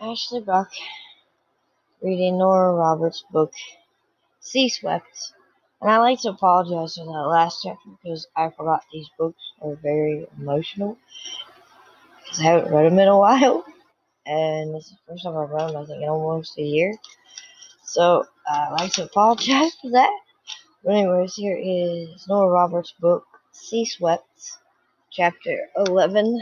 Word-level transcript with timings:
Ashley 0.00 0.40
Buck 0.40 0.70
reading 2.00 2.38
Nora 2.38 2.72
Roberts' 2.72 3.24
book, 3.32 3.52
Sea 4.38 4.68
Swept. 4.68 5.32
And 5.80 5.90
I'd 5.90 5.98
like 5.98 6.20
to 6.20 6.28
apologize 6.28 6.94
for 6.94 7.04
that 7.04 7.10
last 7.10 7.62
chapter 7.64 7.90
because 8.00 8.28
I 8.36 8.50
forgot 8.50 8.84
these 8.92 9.08
books 9.18 9.40
are 9.60 9.74
very 9.74 10.28
emotional 10.38 10.96
because 12.18 12.40
I 12.40 12.44
haven't 12.44 12.72
read 12.72 12.86
them 12.86 12.98
in 13.00 13.08
a 13.08 13.18
while. 13.18 13.64
And 14.24 14.72
this 14.74 14.84
is 14.84 14.92
the 14.92 15.12
first 15.12 15.24
time 15.24 15.36
I've 15.36 15.50
read 15.50 15.70
them, 15.70 15.82
I 15.82 15.86
think, 15.86 16.02
in 16.02 16.08
almost 16.08 16.58
a 16.58 16.62
year. 16.62 16.96
So 17.84 18.24
I'd 18.48 18.76
like 18.78 18.92
to 18.92 19.04
apologize 19.04 19.74
for 19.82 19.90
that. 19.90 20.12
But, 20.84 20.94
anyways, 20.94 21.34
here 21.34 21.58
is 21.60 22.24
Nora 22.28 22.50
Roberts' 22.50 22.94
book, 23.00 23.24
Sea 23.50 23.84
Swept, 23.84 24.52
chapter 25.10 25.68
11. 25.76 26.40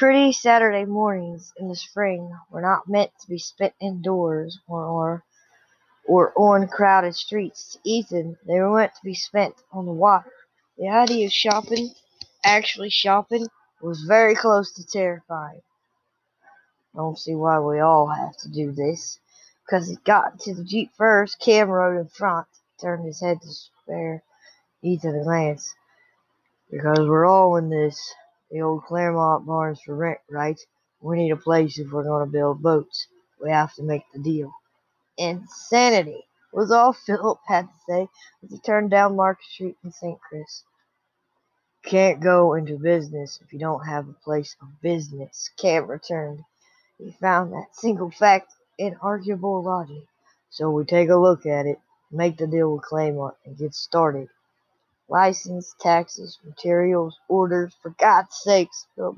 Pretty 0.00 0.32
Saturday 0.32 0.86
mornings 0.86 1.52
in 1.58 1.68
the 1.68 1.76
spring 1.76 2.34
were 2.50 2.62
not 2.62 2.88
meant 2.88 3.10
to 3.20 3.28
be 3.28 3.36
spent 3.36 3.74
indoors 3.82 4.58
or, 4.66 4.82
or, 4.82 5.24
or 6.06 6.32
on 6.38 6.68
crowded 6.68 7.14
streets. 7.14 7.72
To 7.74 7.80
Ethan, 7.84 8.38
they 8.46 8.60
were 8.60 8.78
meant 8.78 8.94
to 8.94 9.04
be 9.04 9.12
spent 9.12 9.56
on 9.70 9.84
the 9.84 9.92
water. 9.92 10.32
The 10.78 10.88
idea 10.88 11.26
of 11.26 11.32
shopping, 11.32 11.90
actually 12.42 12.88
shopping, 12.88 13.46
was 13.82 14.00
very 14.08 14.34
close 14.34 14.72
to 14.72 14.86
terrifying. 14.86 15.60
I 16.94 16.96
don't 16.96 17.18
see 17.18 17.34
why 17.34 17.60
we 17.60 17.80
all 17.80 18.06
have 18.06 18.38
to 18.38 18.48
do 18.48 18.72
this. 18.72 19.18
Because 19.66 19.86
he 19.86 19.98
got 20.06 20.40
to 20.40 20.54
the 20.54 20.64
Jeep 20.64 20.92
first, 20.96 21.38
Cam 21.40 21.68
rode 21.68 22.00
in 22.00 22.08
front, 22.08 22.46
turned 22.80 23.04
his 23.04 23.20
head 23.20 23.42
to 23.42 23.48
spare 23.48 24.22
Ethan 24.82 25.20
a 25.20 25.24
glance. 25.24 25.74
Because 26.70 27.00
we're 27.00 27.26
all 27.26 27.56
in 27.56 27.68
this. 27.68 28.14
The 28.50 28.62
old 28.62 28.84
Claremont 28.84 29.46
barn's 29.46 29.82
for 29.82 29.96
rent, 29.96 30.20
right? 30.30 30.60
We 31.02 31.18
need 31.18 31.32
a 31.32 31.36
place 31.36 31.78
if 31.78 31.92
we're 31.92 32.04
going 32.04 32.26
to 32.26 32.32
build 32.32 32.62
boats. 32.62 33.06
We 33.42 33.50
have 33.50 33.74
to 33.76 33.82
make 33.84 34.04
the 34.12 34.20
deal. 34.20 34.52
Insanity 35.18 36.24
was 36.52 36.70
all 36.72 36.92
Philip 37.06 37.38
had 37.46 37.66
to 37.68 37.74
say 37.88 38.08
as 38.44 38.50
he 38.50 38.58
turned 38.60 38.90
down 38.90 39.16
Market 39.16 39.44
Street 39.46 39.76
in 39.84 39.92
St. 39.92 40.18
Chris. 40.20 40.64
Can't 41.84 42.20
go 42.20 42.54
into 42.54 42.78
business 42.78 43.40
if 43.42 43.52
you 43.54 43.58
don't 43.60 43.86
have 43.86 44.08
a 44.08 44.14
place 44.24 44.56
of 44.62 44.68
business, 44.82 45.50
Cam 45.58 45.86
returned. 45.88 46.40
He 46.98 47.12
found 47.12 47.52
that 47.52 47.74
single 47.76 48.10
fact 48.10 48.52
inarguable 48.80 49.64
logic. 49.64 50.04
So 50.50 50.70
we 50.70 50.84
take 50.84 51.10
a 51.10 51.16
look 51.16 51.46
at 51.46 51.66
it, 51.66 51.80
make 52.12 52.38
the 52.38 52.46
deal 52.48 52.74
with 52.74 52.82
Claremont, 52.84 53.36
and 53.46 53.58
get 53.58 53.74
started. 53.74 54.28
License, 55.10 55.74
taxes, 55.80 56.38
materials, 56.44 57.18
orders, 57.28 57.74
for 57.82 57.90
God's 57.98 58.34
sakes, 58.44 58.86
there'll 58.96 59.12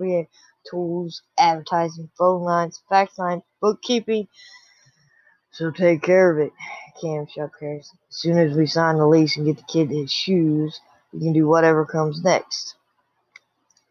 tools, 0.68 1.22
advertising, 1.38 2.10
phone 2.18 2.42
lines, 2.42 2.82
fax 2.88 3.18
lines, 3.18 3.42
bookkeeping. 3.60 4.28
So 5.52 5.70
take 5.70 6.02
care 6.02 6.30
of 6.30 6.38
it, 6.38 6.52
Cam 7.00 7.26
shook 7.26 7.52
hands. 7.60 7.92
As 8.10 8.16
soon 8.16 8.38
as 8.38 8.56
we 8.56 8.66
sign 8.66 8.96
the 8.96 9.06
lease 9.06 9.36
and 9.36 9.46
get 9.46 9.58
the 9.58 9.64
kid 9.64 9.90
his 9.90 10.10
shoes, 10.12 10.80
we 11.12 11.20
can 11.20 11.34
do 11.34 11.46
whatever 11.46 11.84
comes 11.84 12.24
next. 12.24 12.74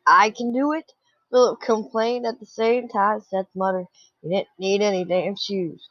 I 0.08 0.32
can 0.32 0.54
do 0.54 0.74
it, 0.74 0.92
Philip 1.32 1.62
complained 1.62 2.26
at 2.26 2.40
the 2.40 2.48
same 2.48 2.90
time. 2.90 3.22
Seth 3.30 3.48
muttered, 3.56 3.86
You 4.24 4.32
didn't 4.32 4.48
need 4.58 4.82
any 4.82 5.06
damn 5.06 5.36
shoes. 5.36 5.88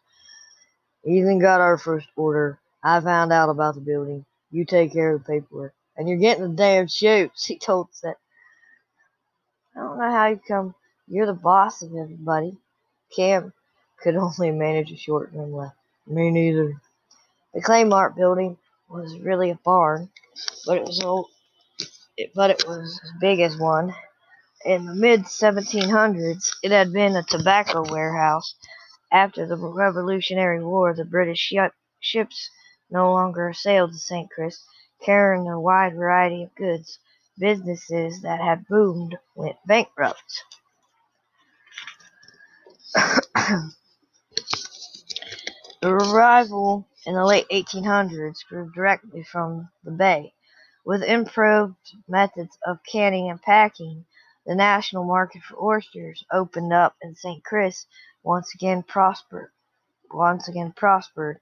Ethan 1.06 1.38
got 1.38 1.60
our 1.60 1.78
first 1.78 2.08
order. 2.16 2.58
I 2.82 3.00
found 3.00 3.32
out 3.32 3.48
about 3.48 3.76
the 3.76 3.80
building. 3.80 4.24
You 4.50 4.64
take 4.64 4.92
care 4.92 5.14
of 5.14 5.24
the 5.24 5.40
paperwork. 5.40 5.74
And 6.00 6.08
you're 6.08 6.16
getting 6.16 6.44
the 6.44 6.56
damn 6.56 6.88
shoes, 6.88 7.44
he 7.44 7.58
told 7.58 7.88
Seth. 7.92 8.16
I 9.76 9.80
don't 9.80 9.98
know 9.98 10.10
how 10.10 10.28
you 10.28 10.40
come. 10.48 10.74
You're 11.06 11.26
the 11.26 11.34
boss 11.34 11.82
of 11.82 11.94
everybody. 11.94 12.56
Cam 13.14 13.52
could 14.02 14.16
only 14.16 14.50
manage 14.50 14.90
a 14.90 14.96
short 14.96 15.30
term 15.34 15.52
left. 15.52 15.76
Me 16.06 16.30
neither. 16.30 16.80
The 17.52 17.60
Claremont 17.60 18.16
building 18.16 18.56
was 18.88 19.18
really 19.18 19.50
a 19.50 19.58
barn, 19.62 20.08
but 20.64 20.78
it 20.78 20.84
was 20.84 21.02
old. 21.02 21.26
It, 22.16 22.32
but 22.34 22.48
it 22.48 22.64
was 22.66 22.98
as 23.04 23.10
big 23.20 23.40
as 23.40 23.58
one. 23.58 23.94
In 24.64 24.86
the 24.86 24.94
mid 24.94 25.24
1700s, 25.24 26.48
it 26.62 26.70
had 26.70 26.94
been 26.94 27.14
a 27.14 27.24
tobacco 27.24 27.84
warehouse. 27.92 28.54
After 29.12 29.46
the 29.46 29.58
Revolutionary 29.58 30.64
War, 30.64 30.94
the 30.94 31.04
British 31.04 31.40
ship, 31.40 31.74
ships 32.00 32.48
no 32.90 33.12
longer 33.12 33.52
sailed 33.52 33.92
to 33.92 33.98
St. 33.98 34.30
Chris 34.30 34.64
carrying 35.04 35.48
a 35.48 35.60
wide 35.60 35.94
variety 35.94 36.42
of 36.44 36.54
goods. 36.54 36.98
Businesses 37.38 38.22
that 38.22 38.40
had 38.40 38.66
boomed 38.68 39.16
went 39.34 39.56
bankrupt. 39.66 40.44
the 42.94 43.72
arrival 45.84 46.86
in 47.06 47.14
the 47.14 47.24
late 47.24 47.48
1800s 47.50 48.38
grew 48.48 48.70
directly 48.74 49.22
from 49.22 49.68
the 49.84 49.90
bay. 49.90 50.34
With 50.84 51.02
improved 51.02 51.76
methods 52.08 52.58
of 52.66 52.78
canning 52.90 53.30
and 53.30 53.40
packing, 53.40 54.06
the 54.46 54.54
national 54.54 55.04
market 55.04 55.42
for 55.42 55.62
oysters 55.62 56.24
opened 56.32 56.72
up 56.72 56.96
and 57.02 57.16
St. 57.16 57.44
Chris 57.44 57.86
once 58.22 58.54
again 58.54 58.82
prospered. 58.82 59.50
Once 60.12 60.48
again 60.48 60.72
prospered 60.76 61.40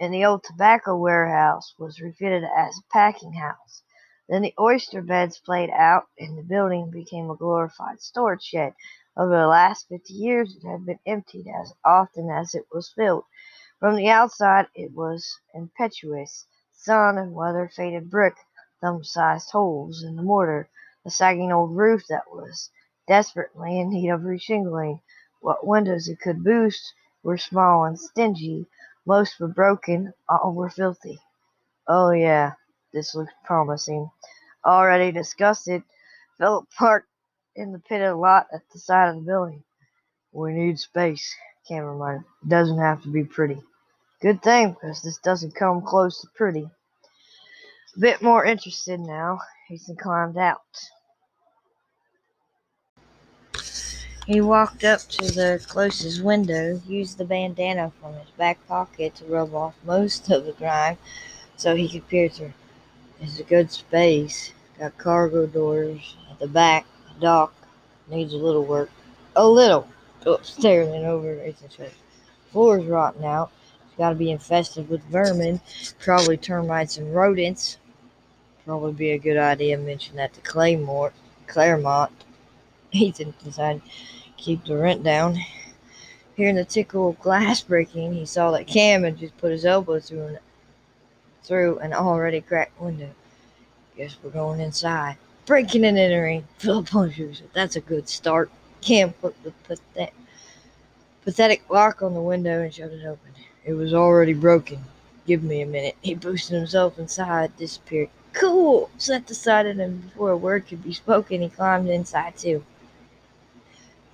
and 0.00 0.12
the 0.12 0.24
old 0.24 0.44
tobacco 0.44 0.96
warehouse 0.96 1.74
was 1.78 2.00
refitted 2.00 2.44
as 2.44 2.76
a 2.76 2.92
packing 2.92 3.32
house. 3.32 3.82
Then 4.28 4.42
the 4.42 4.54
oyster 4.58 5.02
beds 5.02 5.38
played 5.38 5.70
out, 5.70 6.04
and 6.18 6.36
the 6.36 6.42
building 6.42 6.90
became 6.90 7.30
a 7.30 7.36
glorified 7.36 8.00
storage 8.00 8.42
shed. 8.42 8.74
Over 9.16 9.36
the 9.36 9.46
last 9.46 9.88
fifty 9.88 10.14
years, 10.14 10.56
it 10.56 10.68
had 10.68 10.84
been 10.84 10.98
emptied 11.06 11.46
as 11.48 11.72
often 11.84 12.28
as 12.30 12.54
it 12.54 12.66
was 12.72 12.92
filled. 12.96 13.24
From 13.78 13.96
the 13.96 14.08
outside, 14.08 14.66
it 14.74 14.92
was 14.92 15.38
impetuous. 15.54 16.46
Sun 16.72 17.18
and 17.18 17.34
weather 17.34 17.70
faded 17.74 18.10
brick, 18.10 18.34
thumb-sized 18.80 19.50
holes 19.50 20.02
in 20.02 20.16
the 20.16 20.22
mortar, 20.22 20.68
a 21.04 21.10
sagging 21.10 21.52
old 21.52 21.76
roof 21.76 22.02
that 22.08 22.24
was 22.30 22.70
desperately 23.06 23.78
in 23.80 23.90
need 23.90 24.10
of 24.10 24.22
reshingling. 24.22 25.00
What 25.40 25.66
windows 25.66 26.08
it 26.08 26.20
could 26.20 26.42
boost 26.42 26.94
were 27.22 27.38
small 27.38 27.84
and 27.84 27.98
stingy, 27.98 28.66
most 29.06 29.38
were 29.40 29.48
broken, 29.48 30.12
all 30.28 30.52
were 30.54 30.70
filthy. 30.70 31.20
Oh, 31.88 32.10
yeah, 32.10 32.52
this 32.92 33.14
looked 33.14 33.32
promising. 33.44 34.10
Already 34.64 35.12
disgusted, 35.12 35.82
Philip 36.38 36.68
parked 36.76 37.08
in 37.54 37.72
the 37.72 37.78
pit 37.78 38.00
pitted 38.00 38.14
lot 38.14 38.48
at 38.52 38.62
the 38.72 38.78
side 38.78 39.08
of 39.08 39.16
the 39.16 39.22
building. 39.22 39.62
We 40.32 40.52
need 40.52 40.78
space, 40.78 41.34
Cam 41.66 41.84
reminded. 41.84 42.26
It 42.42 42.48
doesn't 42.48 42.78
have 42.78 43.02
to 43.04 43.08
be 43.08 43.24
pretty. 43.24 43.62
Good 44.20 44.42
thing, 44.42 44.72
because 44.72 45.02
this 45.02 45.18
doesn't 45.18 45.54
come 45.54 45.82
close 45.82 46.20
to 46.20 46.28
pretty. 46.34 46.68
A 47.96 48.00
bit 48.00 48.20
more 48.20 48.44
interested 48.44 49.00
now, 49.00 49.38
Ethan 49.70 49.96
climbed 49.96 50.36
out. 50.36 50.60
He 54.26 54.40
walked 54.40 54.82
up 54.82 55.02
to 55.02 55.30
the 55.30 55.64
closest 55.68 56.20
window, 56.20 56.82
used 56.84 57.16
the 57.16 57.24
bandana 57.24 57.92
from 58.00 58.14
his 58.14 58.28
back 58.30 58.58
pocket 58.66 59.14
to 59.16 59.24
rub 59.24 59.54
off 59.54 59.76
most 59.84 60.28
of 60.30 60.44
the 60.44 60.52
grime 60.52 60.98
so 61.56 61.76
he 61.76 61.88
could 61.88 62.08
peer 62.08 62.28
through. 62.28 62.52
It's 63.20 63.38
a 63.38 63.44
good 63.44 63.70
space. 63.70 64.52
Got 64.80 64.98
cargo 64.98 65.46
doors 65.46 66.16
at 66.28 66.40
the 66.40 66.48
back. 66.48 66.86
Dock 67.20 67.54
needs 68.08 68.34
a 68.34 68.36
little 68.36 68.64
work. 68.64 68.90
A 69.36 69.46
little. 69.46 69.86
Oh, 69.86 70.24
Philip 70.24 70.44
staring 70.44 71.04
over 71.04 71.40
Ethan's 71.40 71.76
face. 71.76 71.94
Floor's 72.50 72.84
rotten 72.84 73.22
out. 73.22 73.52
It's 73.86 73.96
got 73.96 74.08
to 74.08 74.16
be 74.16 74.32
infested 74.32 74.88
with 74.88 75.04
vermin, 75.04 75.60
probably 76.00 76.36
termites 76.36 76.96
and 76.96 77.14
rodents. 77.14 77.78
Probably 78.64 78.92
be 78.92 79.10
a 79.12 79.18
good 79.18 79.36
idea 79.36 79.76
to 79.76 79.82
mention 79.84 80.16
that 80.16 80.34
to 80.34 80.40
Claymore, 80.40 81.12
Claremont. 81.46 82.10
Ethan 82.92 83.34
decided 83.42 83.82
to 83.84 83.90
keep 84.36 84.64
the 84.64 84.76
rent 84.76 85.02
down. 85.02 85.38
Hearing 86.36 86.56
the 86.56 86.64
tickle 86.64 87.10
of 87.10 87.20
glass 87.20 87.62
breaking, 87.62 88.12
he 88.12 88.26
saw 88.26 88.50
that 88.50 88.66
Cam 88.66 89.04
had 89.04 89.18
just 89.18 89.36
put 89.38 89.52
his 89.52 89.64
elbow 89.64 90.00
through 90.00 90.26
an, 90.26 90.38
through 91.42 91.78
an 91.78 91.92
already 91.92 92.40
cracked 92.40 92.80
window. 92.80 93.10
Guess 93.96 94.18
we're 94.22 94.30
going 94.30 94.60
inside. 94.60 95.16
Breaking 95.46 95.84
and 95.84 95.98
entering. 95.98 96.46
Philip 96.58 96.90
Punchers. 96.90 97.42
That's 97.54 97.76
a 97.76 97.80
good 97.80 98.08
start. 98.08 98.50
Cam 98.82 99.14
put 99.14 99.42
the 99.42 99.52
pathetic, 99.64 100.14
pathetic 101.22 101.68
lock 101.70 102.02
on 102.02 102.14
the 102.14 102.20
window 102.20 102.62
and 102.62 102.72
shut 102.72 102.90
it 102.90 103.06
open. 103.06 103.32
It 103.64 103.72
was 103.72 103.94
already 103.94 104.34
broken. 104.34 104.84
Give 105.26 105.42
me 105.42 105.62
a 105.62 105.66
minute. 105.66 105.96
He 106.02 106.14
boosted 106.14 106.56
himself 106.56 106.98
inside, 106.98 107.56
disappeared. 107.56 108.10
Cool! 108.32 108.90
Seth 108.98 109.26
decided, 109.26 109.80
and 109.80 110.02
before 110.02 110.30
a 110.30 110.36
word 110.36 110.68
could 110.68 110.84
be 110.84 110.92
spoken, 110.92 111.40
he 111.40 111.48
climbed 111.48 111.88
inside 111.88 112.36
too. 112.36 112.62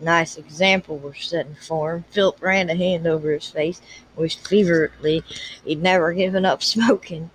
Nice 0.02 0.36
example 0.36 0.98
we're 0.98 1.14
setting 1.14 1.54
for 1.54 1.94
him. 1.94 2.04
Philip 2.10 2.42
ran 2.42 2.68
a 2.68 2.74
hand 2.74 3.06
over 3.06 3.30
his 3.30 3.48
face, 3.48 3.80
wished 4.16 4.48
feverishly 4.48 5.22
he'd 5.64 5.80
never 5.80 6.12
given 6.12 6.44
up 6.44 6.60
smoking. 6.74 7.30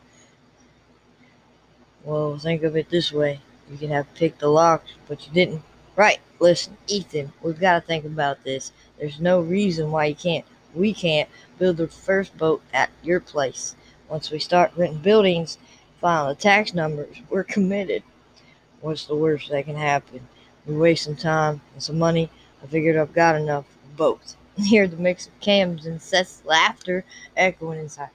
Well, 2.03 2.37
think 2.37 2.63
of 2.63 2.75
it 2.75 2.89
this 2.89 3.13
way. 3.13 3.39
You 3.71 3.77
could 3.77 3.89
have 3.89 4.13
picked 4.15 4.39
the 4.39 4.49
locks, 4.49 4.91
but 5.07 5.25
you 5.25 5.33
didn't. 5.33 5.63
Right, 5.95 6.19
listen, 6.41 6.75
Ethan, 6.87 7.31
we've 7.41 7.57
got 7.57 7.79
to 7.79 7.87
think 7.87 8.03
about 8.03 8.43
this. 8.43 8.73
There's 8.99 9.21
no 9.21 9.39
reason 9.39 9.89
why 9.89 10.07
you 10.07 10.15
can't, 10.15 10.45
we 10.75 10.93
can't, 10.93 11.29
build 11.57 11.77
the 11.77 11.87
first 11.87 12.37
boat 12.37 12.61
at 12.73 12.89
your 13.01 13.21
place. 13.21 13.77
Once 14.09 14.29
we 14.29 14.39
start 14.39 14.73
renting 14.75 14.99
buildings, 14.99 15.57
filing 16.01 16.35
the 16.35 16.41
tax 16.41 16.73
numbers, 16.73 17.15
we're 17.29 17.45
committed. 17.45 18.03
What's 18.81 19.05
the 19.05 19.15
worst 19.15 19.49
that 19.51 19.65
can 19.65 19.75
happen? 19.75 20.27
We 20.65 20.75
waste 20.75 21.05
some 21.05 21.15
time 21.15 21.61
and 21.73 21.81
some 21.81 21.97
money. 21.97 22.29
I 22.63 22.67
figured 22.67 22.97
I've 22.97 23.13
got 23.13 23.35
enough 23.35 23.65
of 23.83 23.97
both. 23.97 24.35
Hear 24.57 24.87
the 24.87 24.97
mix 24.97 25.27
of 25.27 25.39
Cam's 25.39 25.85
and 25.85 26.01
Seth's 26.01 26.43
laughter 26.45 27.05
echoing 27.35 27.79
inside. 27.79 28.09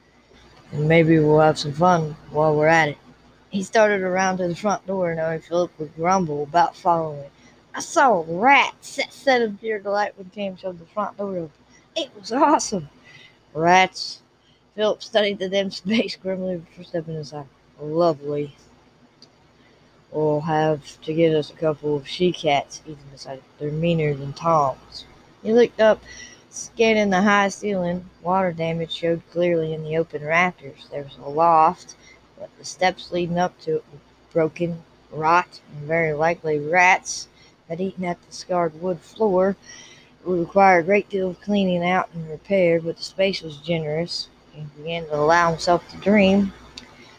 And 0.73 0.89
maybe 0.89 1.19
we'll 1.19 1.41
have 1.41 1.59
some 1.59 1.73
fun 1.73 2.17
while 2.31 2.57
we're 2.57 2.67
at 2.67 2.91
it. 2.91 2.99
He 3.51 3.63
started 3.63 4.01
around 4.01 4.39
to 4.39 4.49
the 4.49 4.57
front 4.57 4.87
door, 4.87 5.15
knowing 5.15 5.41
Philip 5.41 5.71
would 5.79 5.95
grumble 5.95 6.43
about 6.43 6.75
following. 6.75 7.31
I 7.75 7.81
saw 7.81 8.21
a 8.21 8.23
rat, 8.23 8.75
Seth 8.81 9.13
said 9.13 9.43
in 9.43 9.59
pure 9.59 9.79
delight 9.79 10.17
when 10.17 10.31
Cam 10.31 10.57
showed 10.57 10.79
the 10.79 10.87
front 10.87 11.17
door 11.19 11.37
open. 11.37 11.51
It 11.95 12.11
was 12.19 12.33
awesome. 12.33 12.89
Rats. 13.55 14.23
Philip 14.75 15.03
studied 15.03 15.39
the 15.39 15.49
dim 15.49 15.71
space 15.73 16.17
grimly 16.17 16.57
before 16.57 16.85
stepping 16.85 17.17
inside. 17.17 17.47
Lovely. 17.81 18.55
We'll 20.13 20.43
have 20.43 21.01
to 21.03 21.15
get 21.15 21.35
us 21.35 21.51
a 21.51 21.55
couple 21.55 21.97
of 21.97 22.07
she 22.07 22.33
cats, 22.33 22.83
Ethan 22.87 23.11
decided. 23.11 23.45
They're 23.59 23.73
meaner 23.73 24.13
than 24.13 24.35
Tom's. 24.35 25.07
He 25.43 25.55
looked 25.55 25.81
up, 25.81 26.03
scanning 26.51 27.09
the 27.09 27.23
high 27.23 27.49
ceiling. 27.49 28.11
Water 28.23 28.53
damage 28.53 28.93
showed 28.93 29.23
clearly 29.31 29.73
in 29.73 29.85
the 29.85 29.97
open 29.97 30.23
rafters. 30.23 30.87
There 30.91 31.05
was 31.05 31.17
a 31.17 31.31
loft, 31.31 31.95
but 32.39 32.51
the 32.59 32.65
steps 32.65 33.11
leading 33.11 33.39
up 33.39 33.59
to 33.63 33.77
it 33.77 33.85
were 33.91 33.99
broken, 34.35 34.83
rot, 35.11 35.61
and 35.75 35.87
very 35.87 36.13
likely 36.13 36.59
rats 36.59 37.29
had 37.71 37.81
eaten 37.81 38.05
at 38.05 38.21
the 38.27 38.35
scarred 38.35 38.83
wood 38.83 39.01
floor. 39.01 39.57
It 40.21 40.29
would 40.29 40.41
require 40.41 40.81
a 40.81 40.85
great 40.85 41.09
deal 41.09 41.31
of 41.31 41.41
cleaning 41.41 41.83
out 41.83 42.11
and 42.13 42.29
repair, 42.29 42.83
but 42.83 42.99
the 42.99 43.03
space 43.03 43.41
was 43.41 43.57
generous. 43.57 44.29
He 44.53 44.67
began 44.77 45.07
to 45.07 45.15
allow 45.15 45.49
himself 45.51 45.89
to 45.89 45.97
dream. 45.97 46.53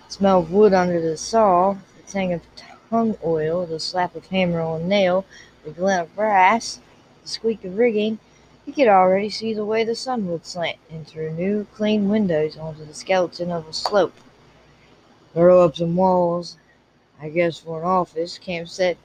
Smell 0.10 0.42
of 0.42 0.52
wood 0.52 0.74
under 0.74 1.02
the 1.02 1.18
saw, 1.18 1.74
the 1.74 2.12
tang 2.12 2.34
of 2.34 2.42
tung 2.94 3.18
oil, 3.26 3.66
the 3.66 3.80
slap 3.80 4.16
of 4.16 4.28
hammer 4.28 4.62
on 4.62 4.88
nail, 4.88 5.26
the 5.66 5.72
glint 5.72 6.02
of 6.02 6.16
brass, 6.16 6.80
the 7.24 7.28
squeak 7.28 7.66
of 7.66 7.76
rigging. 7.76 8.20
He 8.68 8.72
could 8.72 8.88
already 8.88 9.32
see 9.32 9.52
the 9.52 9.66
way 9.66 9.84
the 9.84 9.96
sun 9.96 10.28
would 10.28 10.46
slant 10.46 10.78
in 10.92 11.04
through 11.04 11.32
new, 11.32 11.66
clean 11.74 12.08
windows 12.08 12.56
onto 12.56 12.86
the 12.86 12.94
skeleton 12.94 13.50
of 13.50 13.68
a 13.68 13.74
sloop. 13.74 14.14
Throw 15.34 15.66
up 15.66 15.76
some 15.76 15.96
walls, 15.96 16.58
I 17.20 17.30
guess, 17.30 17.58
for 17.58 17.80
an 17.80 17.88
office, 17.88 18.38
Cam 18.38 18.68
said. 18.68 18.98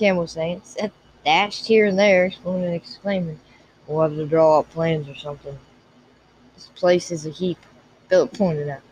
Cam 0.00 0.16
was 0.16 0.32
saying, 0.32 0.62
dashed 1.24 1.64
here 1.64 1.86
and 1.86 1.96
there, 1.96 2.24
explaining 2.24 2.64
and 2.64 2.74
exclaiming. 2.74 3.38
We'll 3.86 4.02
have 4.02 4.16
to 4.16 4.26
draw 4.26 4.58
up 4.58 4.70
plans 4.70 5.08
or 5.08 5.14
something. 5.14 5.56
This 6.56 6.70
place 6.74 7.12
is 7.12 7.24
a 7.24 7.30
heap, 7.30 7.58
Philip 8.08 8.36
pointed 8.36 8.68
out. 8.68 8.82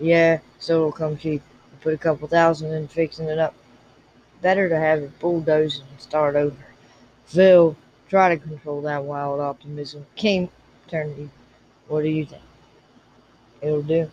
Yeah, 0.00 0.40
so 0.58 0.78
it'll 0.78 0.92
come 0.92 1.16
cheap. 1.16 1.40
Put 1.82 1.94
a 1.94 1.98
couple 1.98 2.26
thousand 2.26 2.72
in 2.72 2.88
fixing 2.88 3.28
it 3.28 3.38
up. 3.38 3.54
Better 4.42 4.68
to 4.68 4.78
have 4.78 4.98
it 4.98 5.18
bulldozed 5.18 5.82
and 5.88 6.00
start 6.00 6.36
over. 6.36 6.56
Phil, 7.24 7.76
try 8.08 8.34
to 8.34 8.40
control 8.40 8.82
that 8.82 9.04
wild 9.04 9.40
optimism. 9.40 10.04
Came 10.16 10.50
turn 10.88 11.14
to 11.14 11.20
you. 11.22 11.30
What 11.88 12.02
do 12.02 12.08
you 12.08 12.26
think? 12.26 12.42
It'll 13.62 13.82
do. 13.82 14.10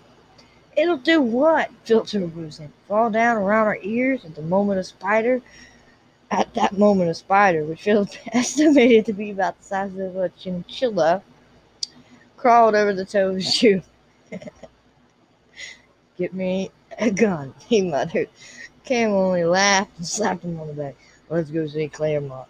It'll 0.78 0.98
do 0.98 1.22
what? 1.22 1.72
Phil 1.84 2.02
was 2.02 2.60
in. 2.60 2.72
Fall 2.88 3.10
down 3.10 3.36
around 3.38 3.68
our 3.68 3.80
ears 3.82 4.24
at 4.24 4.36
the 4.36 4.42
moment 4.42 4.80
a 4.80 4.84
spider 4.84 5.42
at 6.32 6.54
that 6.54 6.78
moment, 6.78 7.10
a 7.10 7.14
spider, 7.14 7.64
which 7.64 7.82
Philip 7.82 8.10
estimated 8.34 9.06
to 9.08 9.14
be 9.14 9.32
about 9.32 9.58
the 9.58 9.64
size 9.64 9.98
of 9.98 10.16
a 10.16 10.30
chinchilla, 10.30 11.24
crawled 12.38 12.76
over 12.76 12.94
the 12.94 13.06
toe 13.06 13.30
of 13.30 13.36
his 13.36 13.54
shoe. 13.54 13.82
Get 16.18 16.34
me 16.34 16.72
a 16.98 17.10
gun, 17.10 17.54
he 17.68 17.82
muttered. 17.82 18.30
Cam 18.90 19.12
only 19.12 19.44
laughed 19.44 19.92
and 19.98 20.08
slapped 20.18 20.44
him 20.44 20.60
on 20.60 20.66
the 20.66 20.74
back. 20.74 20.96
Let's 21.30 21.52
go 21.52 21.68
see 21.68 21.88
Claremont. 21.88 22.48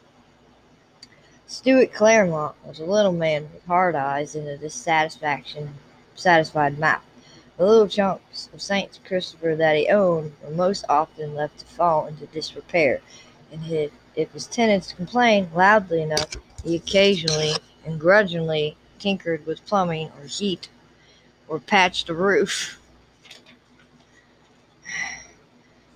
Stuart 1.48 1.92
Claremont 1.92 2.56
was 2.66 2.80
a 2.80 2.86
little 2.86 3.12
man 3.12 3.50
with 3.54 3.66
hard 3.66 3.94
eyes 3.94 4.36
and 4.36 4.48
a 4.48 4.58
dissatisfaction 4.58 5.74
satisfied 6.16 6.80
mouth. 6.80 7.02
The 7.58 7.66
little 7.66 7.90
chunks 7.90 8.48
of 8.54 8.62
Saint 8.62 9.00
Christopher 9.04 9.54
that 9.58 9.76
he 9.76 9.90
owned 9.90 10.32
were 10.42 10.52
most 10.52 10.86
often 10.88 11.36
left 11.36 11.60
to 11.60 11.66
fall 11.66 12.08
into 12.08 12.26
disrepair 12.28 13.02
and 13.52 13.62
if, 13.70 13.92
if 14.16 14.32
his 14.32 14.48
tenants 14.48 14.94
complained 14.94 15.50
loudly 15.54 16.04
enough, 16.04 16.30
he 16.64 16.78
occasionally 16.78 17.52
and 17.86 18.00
grudgingly 18.00 18.78
tinkered 18.98 19.46
with 19.46 19.66
plumbing 19.66 20.10
or 20.18 20.26
heat 20.26 20.70
or 21.50 21.60
patched 21.60 22.08
a 22.08 22.14
roof. 22.14 22.79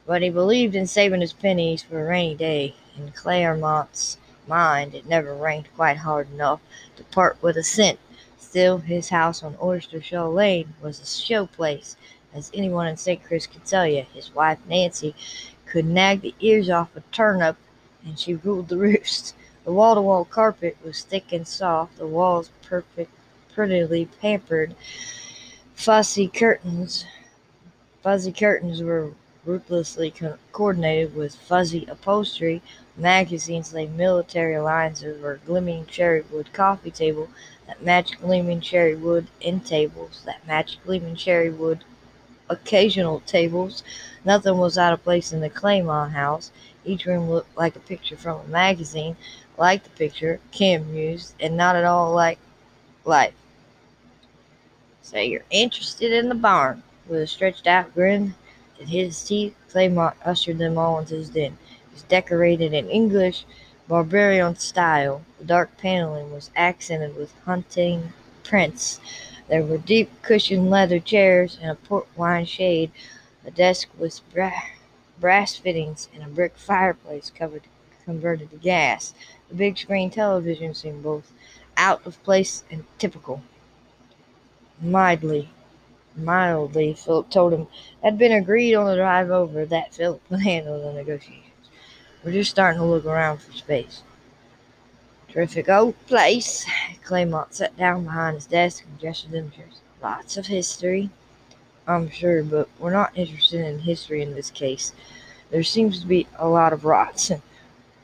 But 0.05 0.21
he 0.21 0.29
believed 0.29 0.75
in 0.75 0.85
saving 0.85 1.21
his 1.21 1.33
pennies 1.33 1.81
for 1.81 2.01
a 2.01 2.09
rainy 2.09 2.35
day. 2.35 2.75
In 2.97 3.11
Claremont's 3.11 4.17
mind, 4.47 4.93
it 4.93 5.05
never 5.05 5.33
rained 5.33 5.69
quite 5.75 5.97
hard 5.97 6.29
enough 6.31 6.59
to 6.97 7.03
part 7.05 7.41
with 7.41 7.55
a 7.55 7.63
cent. 7.63 7.99
Still, 8.37 8.79
his 8.79 9.09
house 9.09 9.41
on 9.41 9.55
Oyster 9.61 10.01
Shell 10.01 10.33
Lane 10.33 10.73
was 10.81 10.99
a 10.99 11.05
show 11.05 11.45
place, 11.45 11.95
as 12.33 12.51
anyone 12.53 12.87
in 12.87 12.97
St. 12.97 13.23
Chris 13.23 13.47
could 13.47 13.65
tell 13.65 13.87
you. 13.87 14.05
His 14.13 14.35
wife, 14.35 14.59
Nancy, 14.67 15.15
could 15.65 15.85
nag 15.85 16.21
the 16.21 16.35
ears 16.41 16.69
off 16.69 16.95
a 16.95 17.01
turnip, 17.11 17.55
and 18.05 18.19
she 18.19 18.35
ruled 18.35 18.67
the 18.67 18.77
roost. 18.77 19.33
The 19.63 19.71
wall 19.71 19.95
to 19.95 20.01
wall 20.01 20.25
carpet 20.25 20.77
was 20.83 21.03
thick 21.03 21.31
and 21.31 21.47
soft, 21.47 21.97
the 21.97 22.05
walls 22.05 22.51
perfect, 22.61 23.11
prettily 23.53 24.09
pampered. 24.19 24.75
Fussy 25.73 26.27
curtains, 26.27 27.05
fuzzy 28.01 28.33
curtains 28.33 28.83
were 28.83 29.13
ruthlessly 29.45 30.11
co- 30.11 30.37
coordinated 30.51 31.15
with 31.15 31.35
fuzzy 31.35 31.85
upholstery. 31.89 32.61
Magazines 32.97 33.73
lay 33.73 33.87
military 33.87 34.59
lines 34.59 35.03
over 35.03 35.39
gleaming 35.45 35.85
cherry 35.85 36.21
wood 36.31 36.53
coffee 36.53 36.91
table 36.91 37.29
that 37.67 37.81
matched 37.83 38.21
gleaming 38.21 38.61
cherry 38.61 38.95
wood 38.95 39.27
end 39.41 39.65
tables 39.65 40.21
that 40.25 40.45
matched 40.47 40.83
gleaming 40.85 41.15
cherry 41.15 41.49
wood 41.49 41.83
occasional 42.49 43.19
tables. 43.21 43.83
Nothing 44.25 44.57
was 44.57 44.77
out 44.77 44.93
of 44.93 45.03
place 45.03 45.33
in 45.33 45.41
the 45.41 45.49
Claymont 45.49 46.11
house. 46.11 46.51
Each 46.85 47.05
room 47.05 47.29
looked 47.29 47.57
like 47.57 47.75
a 47.75 47.79
picture 47.79 48.15
from 48.17 48.39
a 48.41 48.47
magazine, 48.47 49.17
like 49.57 49.83
the 49.83 49.89
picture 49.91 50.39
Kim 50.51 50.95
used, 50.95 51.33
and 51.39 51.57
not 51.57 51.75
at 51.75 51.85
all 51.85 52.13
like 52.13 52.39
life. 53.05 53.33
So 55.03 55.17
you're 55.19 55.43
interested 55.51 56.11
in 56.11 56.29
the 56.29 56.35
barn? 56.35 56.81
With 57.07 57.21
a 57.21 57.27
stretched 57.27 57.67
out 57.67 57.93
grin 57.93 58.33
his 58.77 59.23
teeth, 59.23 59.55
Claymont 59.69 60.15
ushered 60.25 60.57
them 60.57 60.77
all 60.77 60.99
into 60.99 61.15
his 61.15 61.29
den. 61.29 61.57
It 61.87 61.93
was 61.93 62.03
decorated 62.03 62.73
in 62.73 62.89
English 62.89 63.45
barbarian 63.87 64.55
style. 64.57 65.23
The 65.39 65.45
dark 65.45 65.77
paneling 65.77 66.31
was 66.31 66.51
accented 66.55 67.15
with 67.15 67.33
hunting 67.45 68.13
prints 68.43 68.99
there 69.49 69.63
were 69.63 69.77
deep 69.77 70.09
cushioned 70.23 70.69
leather 70.69 70.99
chairs 70.99 71.59
and 71.61 71.69
a 71.69 71.75
port 71.75 72.07
wine 72.15 72.45
shade, 72.45 72.91
a 73.45 73.51
desk 73.51 73.89
with 73.99 74.21
bra- 74.33 74.63
brass 75.19 75.55
fittings, 75.55 76.09
and 76.13 76.23
a 76.23 76.27
brick 76.27 76.57
fireplace 76.57 77.29
covered 77.29 77.63
converted 78.03 78.49
to 78.51 78.57
gas. 78.57 79.13
The 79.49 79.55
big 79.55 79.77
screen 79.77 80.09
television 80.09 80.73
seemed 80.73 81.03
both 81.03 81.31
out 81.77 82.05
of 82.07 82.23
place 82.23 82.63
and 82.71 82.85
typical. 82.97 83.43
Mildly, 84.81 85.49
mildly, 86.15 86.93
Philip 86.93 87.29
told 87.29 87.53
him 87.53 87.67
had 88.03 88.17
been 88.17 88.31
agreed 88.31 88.75
on 88.75 88.85
the 88.85 88.95
drive 88.95 89.29
over 89.31 89.65
that 89.65 89.93
Philip 89.93 90.21
would 90.29 90.41
handle 90.41 90.81
the 90.81 90.93
negotiations. 90.93 91.43
We're 92.23 92.31
just 92.31 92.51
starting 92.51 92.79
to 92.79 92.85
look 92.85 93.05
around 93.05 93.39
for 93.39 93.51
space. 93.51 94.03
Terrific 95.29 95.67
old 95.67 95.95
place. 96.05 96.65
Claymont 97.03 97.53
sat 97.53 97.75
down 97.75 98.03
behind 98.05 98.35
his 98.35 98.45
desk 98.45 98.85
and 98.85 98.99
gestured 98.99 99.51
chairs. 99.53 99.81
Lots 100.01 100.37
of 100.37 100.45
history. 100.45 101.09
I'm 101.87 102.09
sure, 102.09 102.43
but 102.43 102.69
we're 102.79 102.91
not 102.91 103.17
interested 103.17 103.65
in 103.65 103.79
history 103.79 104.21
in 104.21 104.35
this 104.35 104.51
case. 104.51 104.93
There 105.49 105.63
seems 105.63 105.99
to 105.99 106.07
be 106.07 106.27
a 106.37 106.47
lot 106.47 106.71
of 106.71 106.85
rots. 106.85 107.31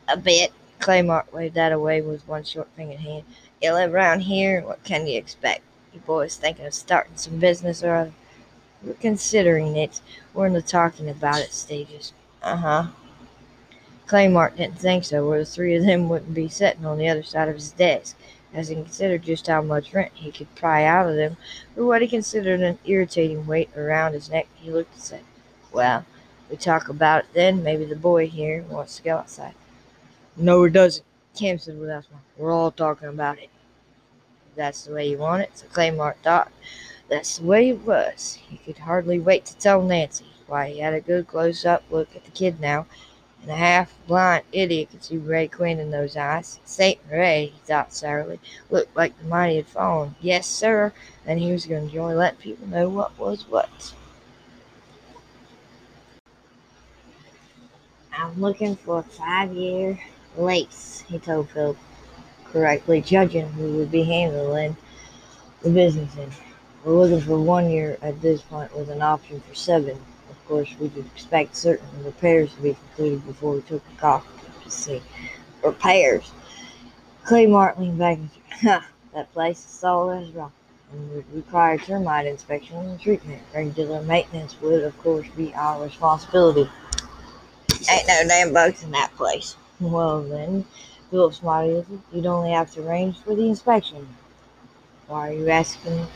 a 0.08 0.18
bit. 0.18 0.52
Claymont 0.80 1.32
waved 1.34 1.56
that 1.56 1.72
away 1.72 2.02
with 2.02 2.28
one 2.28 2.44
short 2.44 2.68
fingered 2.76 3.00
hand. 3.00 3.26
You 3.62 3.74
live 3.74 3.94
around 3.94 4.22
here, 4.22 4.62
what 4.62 4.84
can 4.84 5.08
you 5.08 5.18
expect? 5.18 5.62
You 5.94 6.00
boys 6.02 6.38
thinking 6.38 6.66
of 6.66 6.74
starting 6.74 7.18
some 7.18 7.40
business 7.40 7.84
or 7.84 7.96
other? 7.96 8.14
We're 8.84 8.94
considering 8.94 9.76
it. 9.76 10.02
We're 10.34 10.48
in 10.48 10.54
the 10.54 10.62
talking 10.62 11.10
about 11.10 11.40
it 11.40 11.52
stages. 11.52 12.14
Uh 12.42 12.56
huh. 12.56 12.88
Claymont 14.08 14.56
didn't 14.56 14.80
think 14.80 15.04
so, 15.04 15.26
or 15.28 15.40
the 15.40 15.46
three 15.46 15.76
of 15.76 15.86
them 15.86 16.10
wouldn't 16.10 16.34
be 16.34 16.48
sitting 16.48 16.86
on 16.86 16.98
the 16.98 17.10
other 17.10 17.24
side 17.24 17.48
of 17.48 17.56
his 17.56 17.72
desk. 17.72 18.18
As 18.54 18.68
he 18.68 18.76
considered 18.76 19.22
just 19.22 19.46
how 19.46 19.62
much 19.62 19.94
rent 19.94 20.12
he 20.16 20.32
could 20.32 20.54
pry 20.56 20.84
out 20.84 21.08
of 21.08 21.16
them 21.16 21.38
for 21.76 21.86
what 21.86 22.02
he 22.02 22.08
considered 22.08 22.62
an 22.62 22.80
irritating 22.86 23.46
weight 23.46 23.70
around 23.78 24.14
his 24.14 24.30
neck, 24.30 24.48
he 24.56 24.72
looked 24.72 24.94
and 24.96 25.04
said, 25.04 25.24
Well, 25.72 26.06
we 26.50 26.58
talk 26.58 26.90
about 26.90 27.26
it 27.26 27.34
then. 27.34 27.62
Maybe 27.62 27.86
the 27.86 27.96
boy 27.96 28.28
here 28.28 28.64
wants 28.64 28.98
to 28.98 29.04
go 29.04 29.18
outside. 29.18 29.54
No, 30.36 30.64
he 30.64 30.72
doesn't. 30.72 31.06
Cam 31.36 31.60
said 31.60 31.80
without 31.80 32.06
smile. 32.06 32.22
We're 32.38 32.52
all 32.52 32.72
talking 32.72 33.10
about 33.10 33.38
it. 33.38 33.50
That's 34.56 34.86
the 34.86 34.94
way 34.94 35.10
you 35.10 35.18
want 35.18 35.44
it, 35.44 35.52
so 35.54 35.68
Claymore 35.68 36.16
thought 36.24 36.52
that's 37.10 37.38
the 37.38 37.46
way 37.46 37.70
it 37.70 37.86
was. 37.86 38.38
He 38.50 38.58
could 38.58 38.78
hardly 38.78 39.20
wait 39.20 39.46
to 39.46 39.58
tell 39.58 39.82
Nancy. 39.82 40.26
Why, 40.48 40.70
he 40.70 40.80
had 40.80 40.94
a 40.94 41.02
good 41.02 41.28
close 41.28 41.66
up 41.66 41.84
look 41.90 42.16
at 42.16 42.26
the 42.26 42.32
kid 42.32 42.60
now, 42.60 42.88
and 43.42 43.52
a 43.52 43.56
half 43.56 43.96
blind 44.08 44.44
idiot 44.52 44.90
could 44.92 45.04
see 45.04 45.18
Ray 45.18 45.48
Quinn 45.48 45.80
in 45.80 45.92
those 45.92 46.18
eyes. 46.18 46.60
Saint 46.66 47.00
Ray, 47.12 47.52
he 47.54 47.60
thought 47.66 47.94
sourly, 47.94 48.40
looked 48.70 48.96
like 48.96 49.18
the 49.18 49.28
mighty 49.28 49.58
had 49.58 49.68
fallen. 49.68 50.16
Yes, 50.22 50.48
sir, 50.48 50.92
and 51.26 51.40
he 51.40 51.52
was 51.52 51.66
going 51.66 51.82
to 51.82 51.88
enjoy 51.88 52.14
letting 52.14 52.40
people 52.40 52.68
know 52.68 52.90
what 52.90 53.18
was 53.20 53.48
what. 53.48 53.94
I'm 58.12 58.42
looking 58.42 58.76
for 58.76 59.00
a 59.00 59.04
five 59.04 59.54
year 59.54 60.00
lease, 60.38 61.04
he 61.08 61.20
told 61.20 61.50
Philip, 61.50 61.78
correctly 62.52 63.02
judging 63.02 63.48
who 63.54 63.78
would 63.78 63.92
be 63.92 64.04
handling 64.04 64.76
the 65.62 65.70
business 65.70 66.16
in. 66.18 66.30
We're 66.84 66.94
looking 66.94 67.22
for 67.22 67.40
one 67.40 67.70
year 67.70 67.98
at 68.02 68.22
this 68.22 68.42
point 68.42 68.76
with 68.76 68.90
an 68.90 69.02
option 69.02 69.42
for 69.42 69.56
seven. 69.56 69.98
Of 70.30 70.48
course, 70.48 70.70
we 70.80 70.90
could 70.90 71.06
expect 71.08 71.56
certain 71.56 71.88
repairs 72.04 72.54
to 72.56 72.62
be 72.62 72.74
completed 72.74 73.26
before 73.26 73.56
we 73.56 73.62
took 73.62 73.84
the 73.98 74.06
occupancy. 74.06 75.02
Repairs. 75.64 76.32
Clay 77.26 77.46
Martin 77.46 77.84
leaned 77.84 78.00
back 78.00 78.18
and 78.18 78.30
that 79.14 79.34
place 79.34 79.60
is 79.60 79.66
solid 79.66 80.24
as 80.24 80.30
rock 80.32 80.52
and 80.92 81.12
would 81.12 81.34
require 81.34 81.78
termite 81.78 82.26
inspection 82.26 82.78
and 82.78 83.00
treatment. 83.00 83.42
Regular 83.54 84.02
maintenance 84.02 84.60
would, 84.62 84.84
of 84.84 84.98
course, 85.00 85.28
be 85.36 85.54
our 85.54 85.84
responsibility. 85.84 86.70
Ain't 87.92 88.08
no 88.08 88.24
damn 88.28 88.54
bugs 88.54 88.84
in 88.84 88.92
that 88.92 89.14
place. 89.16 89.56
Well, 89.80 90.24
then, 90.24 90.66
Philip 91.10 91.34
smiled. 91.34 91.86
You'd 92.14 92.26
only 92.26 92.52
have 92.52 92.72
to 92.74 92.88
arrange 92.88 93.18
for 93.18 93.36
the 93.36 93.48
inspection. 93.48 94.08
Why 95.08 95.30
are 95.30 95.34
you 95.34 95.50
asking? 95.50 96.08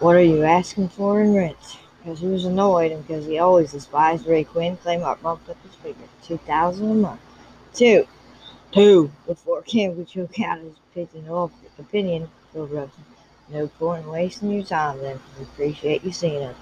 What 0.00 0.16
are 0.16 0.22
you 0.22 0.42
asking 0.42 0.88
for 0.90 1.20
in 1.20 1.34
rent? 1.34 1.78
Because 1.98 2.20
he 2.20 2.26
was 2.26 2.44
annoyed 2.44 2.92
and 2.92 3.06
because 3.06 3.26
he 3.26 3.38
always 3.38 3.72
despised 3.72 4.26
Ray 4.26 4.44
Quinn, 4.44 4.76
Claymont 4.76 5.22
bumped 5.22 5.48
up 5.48 5.56
his 5.62 5.74
figure. 5.76 6.08
Two 6.22 6.38
thousand 6.38 6.90
a 6.90 6.94
month. 6.94 7.20
Two. 7.74 8.06
Two. 8.72 9.10
Before 9.26 9.62
could 9.62 10.08
choke 10.08 10.40
out 10.40 10.58
his 10.58 10.74
pigeon 10.94 11.28
off 11.28 11.52
opinion, 11.78 12.28
Phil. 12.52 12.90
No 13.50 13.66
point 13.66 14.04
in 14.04 14.10
wasting 14.10 14.50
your 14.50 14.64
time 14.64 15.00
then. 15.00 15.18
We 15.38 15.44
appreciate 15.44 16.04
you 16.04 16.12
seeing 16.12 16.42
us. 16.42 16.56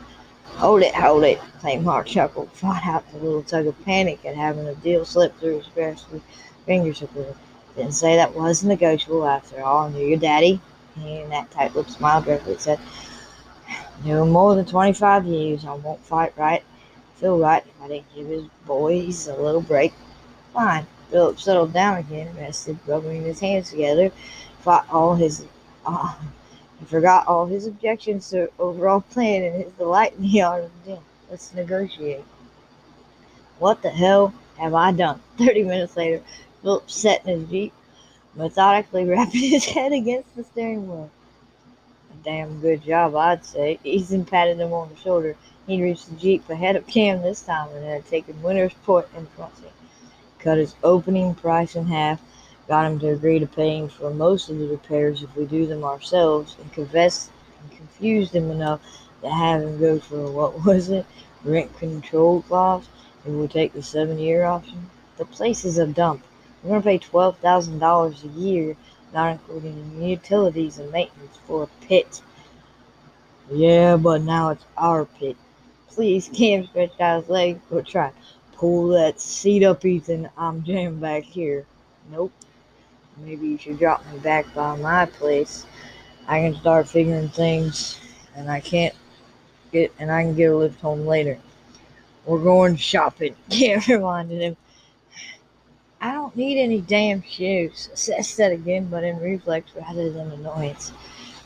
Hold 0.54 0.82
it, 0.82 0.94
hold 0.94 1.24
it, 1.24 1.38
Claymont 1.60 2.06
chuckled, 2.06 2.50
fought 2.52 2.86
out 2.86 3.10
the 3.10 3.18
little 3.18 3.42
tug 3.42 3.66
of 3.66 3.84
panic 3.84 4.24
at 4.24 4.36
having 4.36 4.66
a 4.66 4.74
deal 4.76 5.04
slip 5.04 5.38
through 5.38 5.58
his 5.58 5.66
grasping 5.66 6.22
fingers. 6.64 7.02
Didn't 7.76 7.92
say 7.92 8.16
that 8.16 8.34
wasn't 8.34 8.70
negotiable 8.70 9.26
after 9.26 9.62
all. 9.62 9.86
I 9.86 9.90
knew 9.90 10.06
your 10.06 10.18
daddy. 10.18 10.60
And 10.96 11.30
that 11.30 11.50
tight 11.50 11.76
lipped 11.76 11.90
smile 11.90 12.22
directly 12.22 12.56
said, 12.56 12.80
No 14.04 14.24
more 14.24 14.54
than 14.54 14.64
25 14.64 15.26
years. 15.26 15.66
I 15.66 15.74
won't 15.74 16.00
fight 16.00 16.32
right, 16.38 16.64
feel 17.16 17.38
right 17.38 17.62
if 17.66 17.82
I 17.82 17.88
didn't 17.88 18.14
give 18.14 18.28
his 18.28 18.44
boys 18.66 19.28
a 19.28 19.36
little 19.36 19.60
break. 19.60 19.92
Fine. 20.54 20.86
Philip 21.10 21.38
settled 21.38 21.72
down 21.72 21.98
again, 21.98 22.34
rested, 22.36 22.78
rubbing 22.86 23.22
his 23.22 23.40
hands 23.40 23.70
together, 23.70 24.10
fought 24.60 24.86
all 24.90 25.14
his. 25.14 25.44
Uh, 25.84 26.14
he 26.80 26.86
forgot 26.86 27.26
all 27.26 27.46
his 27.46 27.66
objections 27.66 28.30
to 28.30 28.50
overall 28.58 29.02
plan 29.02 29.44
and 29.44 29.62
his 29.62 29.72
delight 29.74 30.14
in 30.14 30.22
the 30.22 30.42
art 30.42 30.64
of 30.64 30.70
the 30.84 30.90
deal. 30.92 31.02
Let's 31.30 31.52
negotiate. 31.54 32.24
What 33.58 33.82
the 33.82 33.90
hell 33.90 34.32
have 34.58 34.74
I 34.74 34.92
done? 34.92 35.20
Thirty 35.38 35.62
minutes 35.62 35.96
later, 35.96 36.22
Philip 36.66 36.90
sat 36.90 37.24
in 37.24 37.42
his 37.42 37.48
Jeep, 37.48 37.72
methodically 38.34 39.04
wrapping 39.08 39.50
his 39.50 39.66
head 39.66 39.92
against 39.92 40.34
the 40.34 40.42
steering 40.42 40.88
wheel. 40.88 41.08
A 42.10 42.24
damn 42.24 42.60
good 42.60 42.82
job, 42.82 43.14
I'd 43.14 43.44
say. 43.44 43.78
Ethan 43.84 44.24
patted 44.24 44.58
him 44.58 44.72
on 44.72 44.88
the 44.88 44.96
shoulder. 44.96 45.36
He'd 45.68 45.80
reached 45.80 46.10
the 46.10 46.16
Jeep 46.16 46.50
ahead 46.50 46.74
of 46.74 46.88
Cam 46.88 47.22
this 47.22 47.42
time 47.42 47.68
and 47.72 47.84
had 47.84 48.04
taken 48.06 48.42
winner's 48.42 48.74
point 48.84 49.06
in 49.16 49.26
front 49.26 49.56
seat. 49.58 49.70
Cut 50.40 50.58
his 50.58 50.74
opening 50.82 51.36
price 51.36 51.76
in 51.76 51.86
half 51.86 52.20
got 52.66 52.90
him 52.90 52.98
to 52.98 53.10
agree 53.10 53.38
to 53.38 53.46
paying 53.46 53.88
for 53.88 54.10
most 54.10 54.50
of 54.50 54.58
the 54.58 54.66
repairs 54.66 55.22
if 55.22 55.36
we 55.36 55.44
do 55.44 55.66
them 55.66 55.84
ourselves, 55.84 56.56
and 56.60 56.72
confessed 56.72 57.30
and 57.62 57.78
confused 57.78 58.34
him 58.34 58.50
enough 58.50 58.80
to 59.22 59.30
have 59.30 59.62
him 59.62 59.78
go 59.78 60.00
for 60.00 60.32
what 60.32 60.64
was 60.64 60.90
it, 60.90 61.06
rent 61.44 61.72
control 61.78 62.42
clause, 62.42 62.88
if 63.24 63.32
we 63.32 63.46
take 63.46 63.72
the 63.72 63.84
seven 63.84 64.18
year 64.18 64.42
option. 64.42 64.90
The 65.16 65.26
place 65.26 65.64
is 65.64 65.78
a 65.78 65.86
dump. 65.86 66.24
We're 66.62 66.70
gonna 66.70 66.82
pay 66.82 66.98
twelve 66.98 67.38
thousand 67.38 67.78
dollars 67.78 68.24
a 68.24 68.28
year, 68.28 68.76
not 69.12 69.32
including 69.32 70.02
utilities 70.02 70.78
and 70.78 70.90
maintenance 70.90 71.38
for 71.46 71.64
a 71.64 71.86
pit. 71.86 72.22
Yeah, 73.50 73.96
but 73.96 74.22
now 74.22 74.50
it's 74.50 74.64
our 74.76 75.04
pit. 75.04 75.36
Please, 75.88 76.28
Cam 76.34 76.66
stretched 76.66 77.00
out 77.00 77.22
his 77.22 77.30
leg. 77.30 77.60
We'll 77.70 77.84
try. 77.84 78.12
Pull 78.52 78.88
that 78.88 79.20
seat 79.20 79.62
up, 79.62 79.84
Ethan. 79.84 80.28
I'm 80.36 80.62
jammed 80.64 81.00
back 81.00 81.22
here. 81.22 81.64
Nope. 82.10 82.32
Maybe 83.18 83.48
you 83.48 83.58
should 83.58 83.78
drop 83.78 84.04
me 84.12 84.18
back 84.18 84.52
by 84.54 84.76
my 84.76 85.06
place. 85.06 85.64
I 86.26 86.40
can 86.40 86.54
start 86.56 86.88
figuring 86.88 87.28
things, 87.28 87.98
and 88.34 88.50
I 88.50 88.60
can't 88.60 88.94
get, 89.72 89.92
and 89.98 90.10
I 90.10 90.22
can 90.22 90.34
get 90.34 90.50
a 90.50 90.56
lift 90.56 90.80
home 90.80 91.06
later. 91.06 91.38
We're 92.24 92.42
going 92.42 92.76
shopping. 92.76 93.36
Cam 93.50 93.80
reminded 93.88 94.40
him. 94.40 94.56
I 96.06 96.12
don't 96.12 96.36
need 96.36 96.62
any 96.62 96.80
damn 96.82 97.20
shoes. 97.22 97.90
Said 97.94 98.52
again, 98.52 98.86
but 98.86 99.02
in 99.02 99.18
reflex 99.18 99.72
rather 99.74 100.08
than 100.12 100.30
annoyance. 100.30 100.92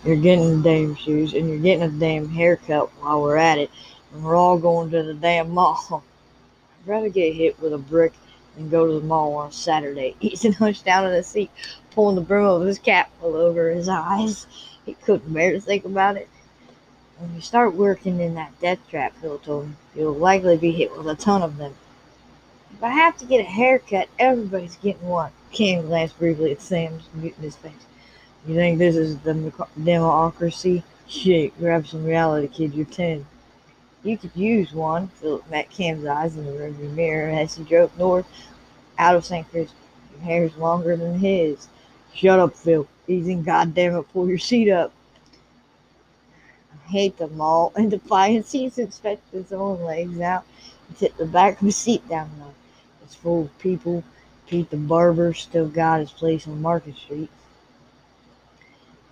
You're 0.04 0.16
getting 0.16 0.60
damn 0.60 0.94
shoes, 0.96 1.32
and 1.32 1.48
you're 1.48 1.58
getting 1.58 1.84
a 1.84 1.88
damn 1.88 2.28
haircut 2.28 2.90
while 3.00 3.22
we're 3.22 3.38
at 3.38 3.56
it, 3.56 3.70
and 4.12 4.22
we're 4.22 4.36
all 4.36 4.58
going 4.58 4.90
to 4.90 5.02
the 5.02 5.14
damn 5.14 5.48
mall. 5.54 6.04
I'd 6.82 6.88
rather 6.88 7.08
get 7.08 7.34
hit 7.34 7.58
with 7.58 7.72
a 7.72 7.78
brick 7.78 8.12
and 8.58 8.70
go 8.70 8.86
to 8.86 9.00
the 9.00 9.06
mall 9.06 9.32
on 9.32 9.50
Saturday. 9.50 10.14
Ethan 10.20 10.52
hunched 10.52 10.84
down 10.84 11.06
in 11.06 11.12
the 11.12 11.22
seat, 11.22 11.50
pulling 11.92 12.16
the 12.16 12.20
brim 12.20 12.44
of 12.44 12.60
his 12.60 12.78
cap 12.78 13.10
all 13.22 13.36
over 13.36 13.70
his 13.70 13.88
eyes. 13.88 14.46
He 14.84 14.92
couldn't 14.92 15.32
bear 15.32 15.52
to 15.52 15.60
think 15.62 15.86
about 15.86 16.18
it. 16.18 16.28
When 17.16 17.34
you 17.34 17.40
start 17.40 17.74
working 17.74 18.20
in 18.20 18.34
that 18.34 18.60
death 18.60 18.80
trap, 18.90 19.14
Phil 19.22 19.38
told 19.38 19.64
him, 19.64 19.76
you'll 19.96 20.12
likely 20.12 20.58
be 20.58 20.72
hit 20.72 20.94
with 20.94 21.08
a 21.08 21.14
ton 21.14 21.40
of 21.40 21.56
them. 21.56 21.74
If 22.72 22.84
I 22.84 22.90
have 22.90 23.16
to 23.18 23.26
get 23.26 23.40
a 23.40 23.44
haircut, 23.44 24.08
everybody's 24.18 24.76
getting 24.76 25.06
one. 25.06 25.32
Cam 25.52 25.86
glanced 25.86 26.18
briefly 26.18 26.52
at 26.52 26.62
Sam's 26.62 27.08
mutinous 27.12 27.56
face. 27.56 27.72
You 28.46 28.54
think 28.54 28.78
this 28.78 28.96
is 28.96 29.18
the 29.18 29.52
democracy? 29.82 30.82
Shit, 31.06 31.58
grab 31.58 31.86
some 31.86 32.04
reality, 32.04 32.48
kid. 32.48 32.72
You're 32.72 32.86
ten. 32.86 33.26
You 34.02 34.16
could 34.16 34.34
use 34.34 34.72
one. 34.72 35.08
Philip 35.08 35.50
met 35.50 35.70
Cam's 35.70 36.06
eyes 36.06 36.36
in 36.36 36.46
the 36.46 36.52
rearview 36.52 36.94
mirror 36.94 37.28
as 37.28 37.56
he 37.56 37.64
drove 37.64 37.96
north 37.98 38.26
out 38.96 39.16
of 39.16 39.26
St. 39.26 39.48
Chris. 39.50 39.70
Your 40.12 40.22
hair's 40.22 40.56
longer 40.56 40.96
than 40.96 41.18
his. 41.18 41.68
Shut 42.14 42.38
up, 42.38 42.54
Phil. 42.54 42.86
Easy, 43.06 43.34
goddamn 43.34 43.96
it, 43.96 44.12
pull 44.12 44.28
your 44.28 44.38
seat 44.38 44.70
up. 44.70 44.92
I 46.72 46.90
hate 46.90 47.18
them 47.18 47.40
all. 47.40 47.72
In 47.76 47.90
defiance, 47.90 48.52
he's 48.52 48.74
stretched 48.74 49.30
his 49.32 49.52
own 49.52 49.82
legs 49.82 50.18
out 50.20 50.44
and 50.88 50.96
tipped 50.96 51.18
the 51.18 51.26
back 51.26 51.60
of 51.60 51.66
the 51.66 51.72
seat 51.72 52.08
down 52.08 52.30
low. 52.40 52.54
It's 53.10 53.16
full 53.16 53.42
of 53.42 53.58
people. 53.58 54.04
Pete 54.46 54.70
the 54.70 54.76
barber 54.76 55.34
still 55.34 55.66
got 55.66 55.98
his 55.98 56.12
place 56.12 56.46
on 56.46 56.62
Market 56.62 56.96
Street. 56.96 57.28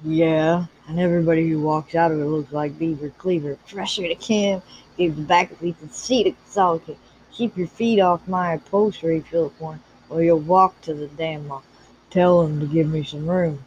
Yeah, 0.04 0.66
and 0.86 1.00
everybody 1.00 1.48
who 1.48 1.60
walks 1.60 1.96
out 1.96 2.12
of 2.12 2.20
it 2.20 2.24
looks 2.24 2.52
like 2.52 2.78
Beaver 2.78 3.08
Cleaver. 3.18 3.58
Fresher 3.66 4.06
to 4.06 4.14
Cam 4.14 4.62
gave 4.96 5.16
the 5.16 5.22
back 5.22 5.50
of 5.50 5.64
Ethan's 5.64 5.96
seat 5.96 6.28
a 6.28 6.36
solid. 6.48 6.96
Keep 7.32 7.56
your 7.56 7.66
feet 7.66 7.98
off 7.98 8.28
my 8.28 8.52
upholstery, 8.52 9.18
Philip 9.18 9.60
warned, 9.60 9.80
or 10.10 10.22
you'll 10.22 10.38
walk 10.38 10.80
to 10.82 10.94
the 10.94 11.08
damn 11.08 11.48
mall. 11.48 11.64
Tell 12.10 12.42
him 12.42 12.60
to 12.60 12.66
give 12.66 12.88
me 12.88 13.02
some 13.02 13.28
room. 13.28 13.64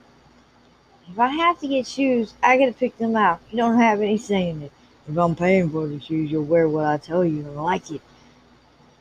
If 1.12 1.20
I 1.20 1.28
have 1.28 1.60
to 1.60 1.68
get 1.68 1.86
shoes, 1.86 2.36
I 2.42 2.58
gotta 2.58 2.72
pick 2.72 2.98
them 2.98 3.18
out. 3.18 3.42
You 3.52 3.58
don't 3.58 3.78
have 3.78 4.00
any 4.00 4.18
say 4.18 4.52
in 4.52 4.62
it. 4.62 4.72
If 5.10 5.18
I'm 5.18 5.36
paying 5.36 5.70
for 5.70 5.88
the 5.88 6.00
shoes, 6.00 6.32
you'll 6.32 6.46
wear 6.46 6.70
what 6.70 6.86
I 6.86 6.96
tell 6.96 7.26
you 7.26 7.40
and 7.40 7.58
like 7.58 7.92
it. 7.92 8.02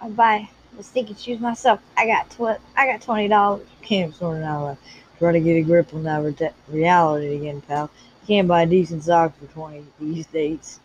I 0.00 0.08
buy 0.08 0.48
the 0.76 0.82
stinking 0.82 1.16
shoes 1.16 1.40
myself. 1.40 1.80
I 1.96 2.06
got 2.06 2.30
tw- 2.30 2.60
I 2.76 2.86
got 2.86 3.02
twenty 3.02 3.28
dollars. 3.28 3.66
Cam 3.82 4.12
snorted 4.12 4.44
out 4.44 4.64
loud. 4.64 4.78
Try 5.18 5.32
to 5.32 5.40
get 5.40 5.56
a 5.56 5.62
grip 5.62 5.92
on 5.92 6.02
that 6.04 6.22
re- 6.22 6.50
reality 6.68 7.36
again, 7.36 7.60
pal. 7.60 7.90
You 8.22 8.26
can't 8.26 8.48
buy 8.48 8.64
decent 8.64 9.04
socks 9.04 9.36
for 9.38 9.52
20 9.52 9.84
these 10.00 10.26
days. 10.26 10.80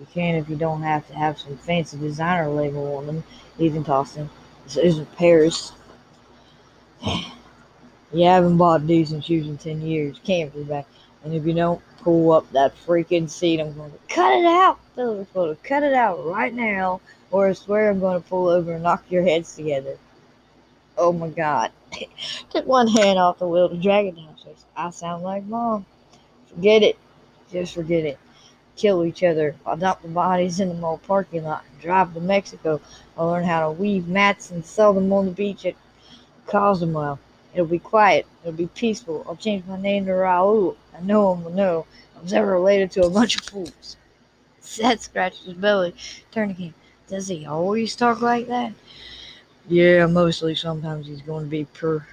You 0.00 0.06
can 0.12 0.34
if 0.34 0.48
you 0.48 0.56
don't 0.56 0.82
have 0.82 1.06
to 1.06 1.14
have 1.14 1.38
some 1.38 1.56
fancy 1.56 1.98
designer 1.98 2.48
label 2.48 2.96
on 2.96 3.06
them. 3.06 3.24
Ethan 3.58 3.84
him. 3.84 4.30
This 4.64 4.76
isn't 4.76 5.16
Paris. 5.16 5.72
you 7.06 8.24
haven't 8.24 8.56
bought 8.56 8.86
decent 8.88 9.24
shoes 9.24 9.46
in 9.46 9.56
10 9.56 9.82
years. 9.82 10.20
Can't 10.24 10.52
be 10.52 10.64
back. 10.64 10.86
And 11.22 11.32
if 11.32 11.46
you 11.46 11.52
don't 11.52 11.80
pull 12.02 12.32
up 12.32 12.50
that 12.52 12.74
freaking 12.86 13.28
seat, 13.28 13.60
I'm 13.60 13.74
going 13.74 13.90
to 13.90 13.98
cut 14.08 14.32
it 14.32 14.44
out. 14.44 14.78
Philip 14.94 15.62
cut 15.62 15.82
it 15.82 15.94
out 15.94 16.24
right 16.26 16.52
now, 16.52 17.00
or 17.30 17.48
I 17.48 17.52
swear 17.52 17.90
I'm 17.90 18.00
going 18.00 18.20
to 18.20 18.28
pull 18.28 18.48
over 18.48 18.74
and 18.74 18.82
knock 18.82 19.04
your 19.08 19.22
heads 19.22 19.54
together. 19.56 19.96
Oh 20.98 21.12
my 21.12 21.28
god. 21.28 21.72
Took 22.50 22.66
one 22.66 22.88
hand 22.88 23.18
off 23.18 23.38
the 23.38 23.48
wheel 23.48 23.68
to 23.68 23.76
drag 23.76 24.06
it 24.06 24.16
down. 24.16 24.36
Says, 24.42 24.64
I 24.76 24.90
sound 24.90 25.22
like 25.22 25.44
mom. 25.44 25.86
Forget 26.48 26.82
it. 26.82 26.98
Just 27.50 27.74
forget 27.74 28.04
it. 28.04 28.18
Kill 28.76 29.04
each 29.04 29.22
other. 29.22 29.54
I'll 29.64 29.76
dump 29.76 30.02
the 30.02 30.08
bodies 30.08 30.60
in 30.60 30.68
the 30.68 30.74
mall 30.74 30.98
parking 30.98 31.44
lot 31.44 31.64
and 31.70 31.80
drive 31.80 32.14
to 32.14 32.20
Mexico. 32.20 32.80
I'll 33.16 33.28
learn 33.28 33.44
how 33.44 33.68
to 33.68 33.72
weave 33.72 34.08
mats 34.08 34.50
and 34.50 34.64
sell 34.64 34.92
them 34.92 35.12
on 35.12 35.26
the 35.26 35.32
beach 35.32 35.66
at 35.66 35.74
Cozumel. 36.46 37.18
It'll 37.54 37.66
be 37.66 37.78
quiet. 37.78 38.26
It'll 38.42 38.52
be 38.52 38.68
peaceful. 38.68 39.24
I'll 39.28 39.36
change 39.36 39.64
my 39.66 39.80
name 39.80 40.06
to 40.06 40.12
Raul. 40.12 40.76
And 40.94 41.06
no 41.06 41.30
one 41.30 41.44
will 41.44 41.52
know 41.52 41.86
I 42.16 42.22
was 42.22 42.32
ever 42.32 42.52
related 42.52 42.90
to 42.92 43.04
a 43.04 43.10
bunch 43.10 43.36
of 43.36 43.44
fools. 43.44 43.96
Seth 44.60 45.02
scratched 45.02 45.44
his 45.44 45.54
belly. 45.54 45.94
Again. 46.34 46.74
Does 47.08 47.28
he 47.28 47.44
always 47.44 47.94
talk 47.94 48.22
like 48.22 48.46
that? 48.46 48.72
Yeah, 49.68 50.06
mostly. 50.06 50.54
Sometimes 50.54 51.06
he's 51.06 51.20
going 51.20 51.44
to 51.44 51.50
be 51.50 51.66
per, 51.66 52.06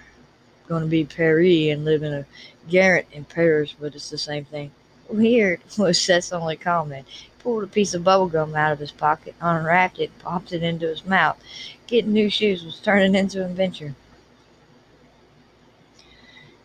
going 0.68 0.84
to 0.84 0.90
be 0.90 1.06
Paris 1.06 1.72
and 1.72 1.86
live 1.86 2.04
in 2.04 2.14
a 2.14 2.26
garret 2.70 3.08
in 3.14 3.24
Paris, 3.24 3.74
but 3.80 3.96
it's 3.96 4.10
the 4.10 4.18
same 4.18 4.46
thing. 4.46 4.72
Weird 5.08 5.62
was 5.78 6.02
Seth's 6.02 6.34
only 6.34 6.58
comment. 6.58 7.08
He 7.08 7.30
pulled 7.40 7.64
a 7.64 7.68
piece 7.68 7.94
of 7.94 8.04
bubble 8.04 8.28
gum 8.28 8.56
out 8.56 8.74
of 8.74 8.80
his 8.80 8.92
pocket, 8.92 9.36
unwrapped 9.42 10.00
it, 10.00 10.12
popped 10.20 10.52
it 10.52 10.64
into 10.64 10.88
his 10.88 11.06
mouth. 11.06 11.38
Getting 11.88 12.14
new 12.14 12.30
shoes 12.30 12.64
was 12.64 12.80
turning 12.80 13.16
into 13.16 13.44
an 13.44 13.52
adventure. 13.52 13.96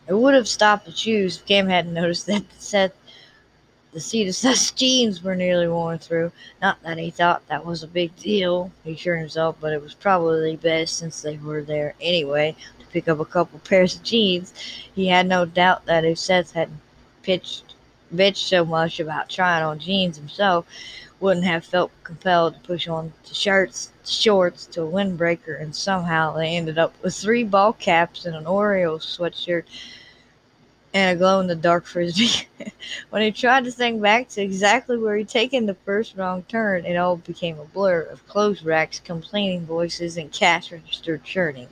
It 0.06 0.14
would 0.14 0.34
have 0.34 0.48
stopped 0.48 0.86
the 0.86 0.92
shoes 0.92 1.38
if 1.38 1.46
Cam 1.46 1.68
hadn't 1.68 1.94
noticed 1.94 2.26
that 2.26 2.44
Seth 2.58 2.92
the 3.92 4.00
seat 4.00 4.26
of 4.28 4.34
Seth's 4.34 4.72
jeans 4.72 5.22
were 5.22 5.36
nearly 5.36 5.68
worn 5.68 5.98
through. 5.98 6.32
Not 6.60 6.82
that 6.82 6.98
he 6.98 7.10
thought 7.10 7.46
that 7.46 7.64
was 7.64 7.82
a 7.82 7.86
big 7.86 8.14
deal, 8.16 8.72
he 8.82 8.92
assured 8.92 9.20
himself, 9.20 9.56
but 9.60 9.72
it 9.72 9.80
was 9.80 9.94
probably 9.94 10.56
best 10.56 10.98
since 10.98 11.22
they 11.22 11.36
were 11.38 11.62
there 11.62 11.94
anyway 12.00 12.56
to 12.80 12.86
pick 12.86 13.08
up 13.08 13.20
a 13.20 13.24
couple 13.24 13.60
pairs 13.60 13.94
of 13.94 14.02
jeans. 14.02 14.52
He 14.94 15.08
had 15.08 15.26
no 15.28 15.46
doubt 15.46 15.86
that 15.86 16.04
if 16.04 16.18
Seth 16.18 16.52
hadn't 16.52 16.80
pitched 17.22 17.73
bitched 18.16 18.48
so 18.48 18.64
much 18.64 19.00
about 19.00 19.28
trying 19.28 19.62
on 19.62 19.78
jeans 19.78 20.16
himself, 20.16 20.66
wouldn't 21.20 21.46
have 21.46 21.64
felt 21.64 21.90
compelled 22.02 22.54
to 22.54 22.60
push 22.60 22.88
on 22.88 23.12
to 23.24 23.34
shirts, 23.34 23.92
to 24.04 24.12
shorts, 24.12 24.66
to 24.66 24.82
a 24.82 24.90
windbreaker, 24.90 25.60
and 25.60 25.74
somehow 25.74 26.34
they 26.34 26.56
ended 26.56 26.78
up 26.78 26.94
with 27.02 27.14
three 27.14 27.44
ball 27.44 27.72
caps 27.72 28.26
and 28.26 28.36
an 28.36 28.46
Orioles 28.46 29.16
sweatshirt 29.18 29.64
and 30.94 31.16
a 31.16 31.18
glow 31.18 31.40
in 31.40 31.48
the 31.48 31.56
dark 31.56 31.86
frisbee. 31.86 32.46
when 33.10 33.20
he 33.20 33.32
tried 33.32 33.64
to 33.64 33.72
think 33.72 34.00
back 34.00 34.28
to 34.28 34.40
exactly 34.40 34.96
where 34.96 35.16
he'd 35.16 35.28
taken 35.28 35.66
the 35.66 35.74
first 35.74 36.16
wrong 36.16 36.44
turn, 36.44 36.86
it 36.86 36.96
all 36.96 37.16
became 37.16 37.58
a 37.58 37.64
blur 37.64 38.02
of 38.02 38.26
clothes 38.28 38.62
racks, 38.62 39.00
complaining 39.00 39.66
voices, 39.66 40.16
and 40.16 40.30
cash 40.30 40.70
register 40.70 41.18
churning. 41.18 41.68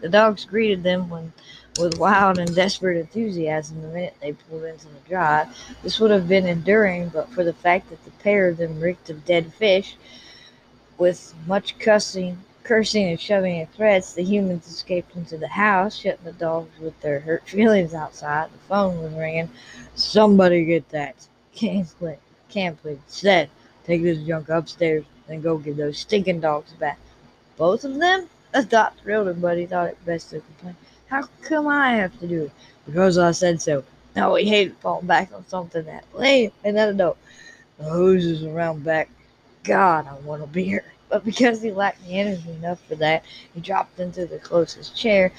The 0.00 0.08
dogs 0.08 0.44
greeted 0.44 0.84
them 0.84 1.10
when, 1.10 1.32
with 1.78 1.98
wild 1.98 2.38
and 2.38 2.54
desperate 2.54 2.98
enthusiasm 2.98 3.82
the 3.82 3.88
minute 3.88 4.14
they 4.20 4.32
pulled 4.32 4.64
into 4.64 4.86
the 4.86 5.08
drive. 5.08 5.48
This 5.82 5.98
would 6.00 6.10
have 6.10 6.28
been 6.28 6.46
enduring 6.46 7.08
but 7.08 7.30
for 7.30 7.44
the 7.44 7.52
fact 7.52 7.90
that 7.90 8.04
the 8.04 8.10
pair 8.22 8.48
of 8.48 8.58
them 8.58 8.80
reeked 8.80 9.10
of 9.10 9.24
dead 9.24 9.52
fish, 9.54 9.96
with 10.98 11.34
much 11.46 11.78
cussing 11.78 12.38
Cursing 12.64 13.08
and 13.08 13.20
shoving 13.20 13.58
and 13.58 13.72
threats, 13.72 14.12
the 14.12 14.22
humans 14.22 14.68
escaped 14.68 15.16
into 15.16 15.36
the 15.36 15.48
house, 15.48 15.96
shutting 15.96 16.24
the 16.24 16.32
dogs 16.32 16.78
with 16.78 16.98
their 17.00 17.18
hurt 17.18 17.48
feelings 17.48 17.92
outside. 17.92 18.52
The 18.52 18.58
phone 18.68 19.02
was 19.02 19.12
ringing. 19.14 19.50
Somebody 19.96 20.64
get 20.64 20.88
that. 20.90 21.26
Can't 21.54 21.88
play. 21.98 22.18
Said, 23.08 23.50
take 23.84 24.02
this 24.02 24.24
junk 24.24 24.48
upstairs, 24.48 25.04
then 25.26 25.40
go 25.40 25.58
give 25.58 25.76
those 25.76 25.98
stinking 25.98 26.40
dogs 26.40 26.72
back. 26.74 26.98
Both 27.56 27.84
of 27.84 27.98
them? 27.98 28.28
The 28.52 28.62
thought 28.62 28.96
thrilled 28.98 29.28
him, 29.28 29.40
but 29.40 29.58
he 29.58 29.66
thought 29.66 29.88
it 29.88 30.06
best 30.06 30.30
to 30.30 30.40
complain. 30.40 30.76
How 31.12 31.28
come 31.42 31.68
I 31.68 31.96
have 31.96 32.18
to 32.20 32.26
do 32.26 32.44
it? 32.44 32.52
Because 32.86 33.18
I 33.18 33.32
said 33.32 33.60
so. 33.60 33.84
No, 34.16 34.34
he 34.34 34.48
hated 34.48 34.76
falling 34.78 35.06
back 35.06 35.30
on 35.34 35.46
something 35.46 35.84
that 35.84 36.04
lame 36.14 36.52
and 36.64 36.74
then 36.74 36.96
no. 36.96 37.16
The 37.76 37.84
hoses 37.84 38.42
around 38.44 38.82
back. 38.82 39.10
God, 39.62 40.06
I 40.08 40.14
want 40.26 40.42
a 40.42 40.46
beer 40.46 40.84
but 41.12 41.26
because 41.26 41.60
he 41.60 41.70
lacked 41.70 42.02
the 42.06 42.18
energy 42.18 42.50
enough 42.50 42.80
for 42.88 42.94
that, 42.94 43.22
he 43.52 43.60
dropped 43.60 44.00
into 44.00 44.24
the 44.24 44.38
closest 44.38 44.96
chair, 44.96 45.30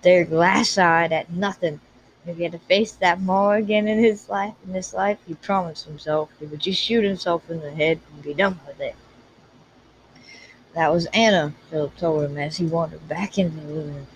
stared 0.00 0.28
glass-eyed 0.28 1.10
at 1.10 1.32
nothing. 1.32 1.80
If 2.26 2.36
he 2.36 2.42
had 2.42 2.52
to 2.52 2.58
face 2.58 2.92
that 2.92 3.22
mall 3.22 3.52
again 3.52 3.88
in 3.88 3.98
his 3.98 4.28
life, 4.28 4.52
in 4.66 4.74
this 4.74 4.92
life, 4.92 5.16
he 5.26 5.36
promised 5.36 5.86
himself 5.86 6.28
he 6.38 6.44
would 6.44 6.60
just 6.60 6.82
shoot 6.82 7.02
himself 7.02 7.48
in 7.48 7.60
the 7.60 7.70
head 7.70 7.98
and 8.12 8.22
be 8.22 8.34
done 8.34 8.60
with 8.66 8.78
it. 8.78 8.94
That 10.74 10.92
was 10.92 11.06
Anna, 11.14 11.54
Philip 11.70 11.96
told 11.96 12.24
him 12.24 12.36
as 12.36 12.58
he 12.58 12.66
wandered 12.66 13.08
back 13.08 13.38
into 13.38 13.56
the 13.56 13.72
living 13.72 13.94
room. 13.94 14.06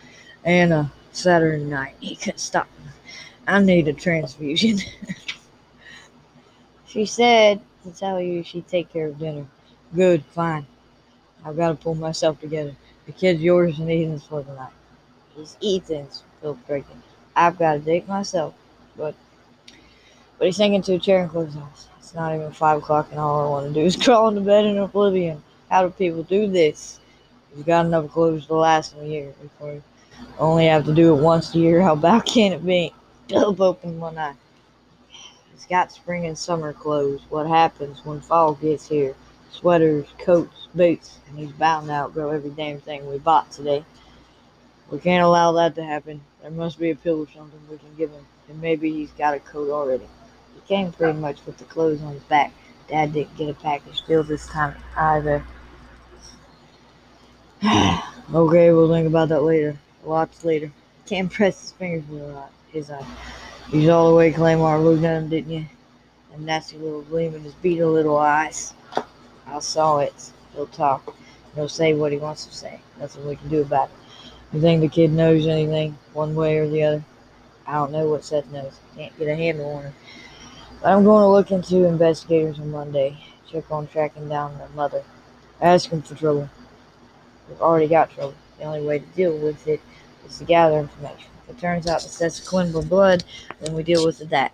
Anna, 0.48 0.90
Saturday 1.12 1.62
night. 1.62 1.94
He 2.00 2.16
couldn't 2.16 2.38
stop. 2.38 2.68
I 3.46 3.60
need 3.60 3.86
a 3.86 3.92
transfusion. 3.92 4.78
she 6.86 7.04
said 7.04 7.60
to 7.84 7.92
tell 7.92 8.18
you 8.18 8.42
she'd 8.42 8.66
take 8.66 8.90
care 8.90 9.08
of 9.08 9.18
dinner. 9.18 9.44
Good, 9.94 10.24
fine. 10.24 10.64
I've 11.44 11.58
got 11.58 11.68
to 11.68 11.74
pull 11.74 11.96
myself 11.96 12.40
together. 12.40 12.74
The 13.04 13.12
kid's 13.12 13.42
yours 13.42 13.78
and 13.78 13.90
Ethan's 13.90 14.24
for 14.24 14.40
the 14.42 14.54
night. 14.54 14.72
He's 15.36 15.58
Ethan's, 15.62 16.22
Phil 16.40 16.58
breaking. 16.66 17.02
I've 17.36 17.58
got 17.58 17.74
to 17.74 17.78
date 17.80 18.08
myself, 18.08 18.54
but 18.96 19.14
but 20.38 20.46
he's 20.46 20.56
sinking 20.56 20.80
to 20.82 20.94
a 20.94 20.98
chair 20.98 21.20
and 21.20 21.30
close 21.30 21.48
his 21.52 21.56
eyes. 21.58 21.88
It's 21.98 22.14
not 22.14 22.34
even 22.34 22.52
five 22.52 22.78
o'clock, 22.78 23.08
and 23.10 23.20
all 23.20 23.46
I 23.46 23.50
want 23.50 23.68
to 23.68 23.74
do 23.78 23.84
is 23.84 23.96
crawl 24.02 24.28
into 24.28 24.40
bed 24.40 24.64
in 24.64 24.78
oblivion. 24.78 25.42
How 25.68 25.82
do 25.82 25.90
people 25.90 26.22
do 26.22 26.46
this? 26.46 27.00
You've 27.54 27.66
got 27.66 27.84
enough 27.84 28.10
clothes 28.10 28.46
to 28.46 28.54
last 28.54 28.94
a 28.98 29.06
year 29.06 29.34
before 29.42 29.82
only 30.38 30.66
have 30.66 30.84
to 30.86 30.94
do 30.94 31.16
it 31.16 31.22
once 31.22 31.54
a 31.54 31.58
year. 31.58 31.80
How 31.80 31.94
bad 31.94 32.24
can 32.24 32.52
it 32.52 32.64
be? 32.64 32.92
Philip 33.28 33.60
open 33.60 34.00
one 34.00 34.18
eye. 34.18 34.34
He's 35.52 35.66
got 35.66 35.92
spring 35.92 36.26
and 36.26 36.38
summer 36.38 36.72
clothes. 36.72 37.22
What 37.28 37.46
happens 37.46 38.04
when 38.04 38.20
fall 38.20 38.54
gets 38.54 38.88
here? 38.88 39.14
sweaters, 39.50 40.06
coats, 40.18 40.68
boots, 40.74 41.18
and 41.28 41.38
he's 41.38 41.52
bound 41.52 41.86
to 41.86 41.92
outgrow 41.92 42.30
every 42.30 42.50
damn 42.50 42.80
thing 42.80 43.08
we 43.08 43.18
bought 43.18 43.50
today. 43.50 43.84
We 44.90 44.98
can't 44.98 45.24
allow 45.24 45.52
that 45.52 45.74
to 45.76 45.84
happen. 45.84 46.20
There 46.42 46.50
must 46.50 46.78
be 46.78 46.90
a 46.90 46.96
pill 46.96 47.20
or 47.20 47.26
something 47.34 47.60
we 47.70 47.78
can 47.78 47.94
give 47.96 48.10
him, 48.10 48.24
and 48.48 48.60
maybe 48.60 48.92
he's 48.92 49.10
got 49.12 49.34
a 49.34 49.40
coat 49.40 49.70
already. 49.70 50.08
He 50.54 50.60
came 50.66 50.92
pretty 50.92 51.18
much 51.18 51.44
with 51.44 51.58
the 51.58 51.64
clothes 51.64 52.02
on 52.02 52.14
his 52.14 52.22
back. 52.24 52.52
Dad 52.88 53.12
didn't 53.12 53.36
get 53.36 53.50
a 53.50 53.54
package 53.54 54.02
deal 54.06 54.22
this 54.22 54.46
time 54.46 54.74
either. 54.96 55.44
okay, 57.64 58.72
we'll 58.72 58.90
think 58.90 59.06
about 59.06 59.28
that 59.28 59.42
later. 59.42 59.78
Lots 60.04 60.44
later. 60.44 60.70
Can't 61.06 61.30
press 61.32 61.60
his 61.60 61.72
fingers 61.72 62.08
with 62.08 62.22
a 62.22 62.26
lot, 62.26 62.52
his 62.72 62.90
eye. 62.90 62.98
Uh, 62.98 63.04
he's 63.70 63.88
all 63.88 64.08
the 64.08 64.14
way 64.14 64.32
Claymore 64.32 64.78
looked 64.78 65.04
at 65.04 65.22
him, 65.22 65.28
didn't 65.28 65.52
you? 65.52 65.66
A 66.34 66.40
nasty 66.40 66.76
little 66.78 67.02
gleam 67.02 67.34
in 67.34 67.42
his 67.42 67.54
beetle 67.54 67.92
little 67.92 68.16
eyes. 68.16 68.74
I 69.46 69.60
saw 69.60 69.98
it. 69.98 70.32
He'll 70.54 70.66
talk. 70.66 71.14
He'll 71.54 71.68
say 71.68 71.94
what 71.94 72.12
he 72.12 72.18
wants 72.18 72.46
to 72.46 72.54
say. 72.54 72.80
Nothing 73.00 73.26
we 73.26 73.36
can 73.36 73.48
do 73.48 73.62
about 73.62 73.88
it. 73.88 73.94
You 74.52 74.60
think 74.60 74.80
the 74.80 74.88
kid 74.88 75.12
knows 75.12 75.46
anything, 75.46 75.98
one 76.12 76.34
way 76.34 76.58
or 76.58 76.68
the 76.68 76.82
other? 76.82 77.04
I 77.66 77.74
don't 77.74 77.92
know 77.92 78.08
what 78.08 78.24
Seth 78.24 78.50
knows. 78.50 78.78
Can't 78.96 79.16
get 79.18 79.28
a 79.28 79.36
handle 79.36 79.70
on 79.70 79.82
him. 79.84 79.94
But 80.80 80.92
I'm 80.92 81.04
going 81.04 81.22
to 81.22 81.28
look 81.28 81.50
into 81.50 81.84
investigators 81.84 82.58
on 82.58 82.70
Monday. 82.70 83.18
Check 83.50 83.70
on 83.70 83.86
tracking 83.88 84.28
down 84.28 84.56
their 84.56 84.68
mother. 84.70 85.02
Ask 85.60 85.90
them 85.90 86.02
for 86.02 86.14
trouble. 86.14 86.48
We've 87.48 87.60
already 87.60 87.88
got 87.88 88.10
trouble. 88.10 88.34
The 88.58 88.64
only 88.64 88.82
way 88.82 88.98
to 88.98 89.06
deal 89.06 89.36
with 89.36 89.66
it 89.66 89.80
is 90.26 90.38
to 90.38 90.44
gather 90.44 90.78
information. 90.78 91.30
If 91.48 91.56
it 91.56 91.60
turns 91.60 91.86
out 91.86 92.02
that 92.02 92.08
Seth's 92.08 92.46
Quinville 92.46 92.88
blood, 92.88 93.24
then 93.60 93.74
we 93.74 93.82
deal 93.82 94.04
with 94.04 94.18
that. 94.30 94.52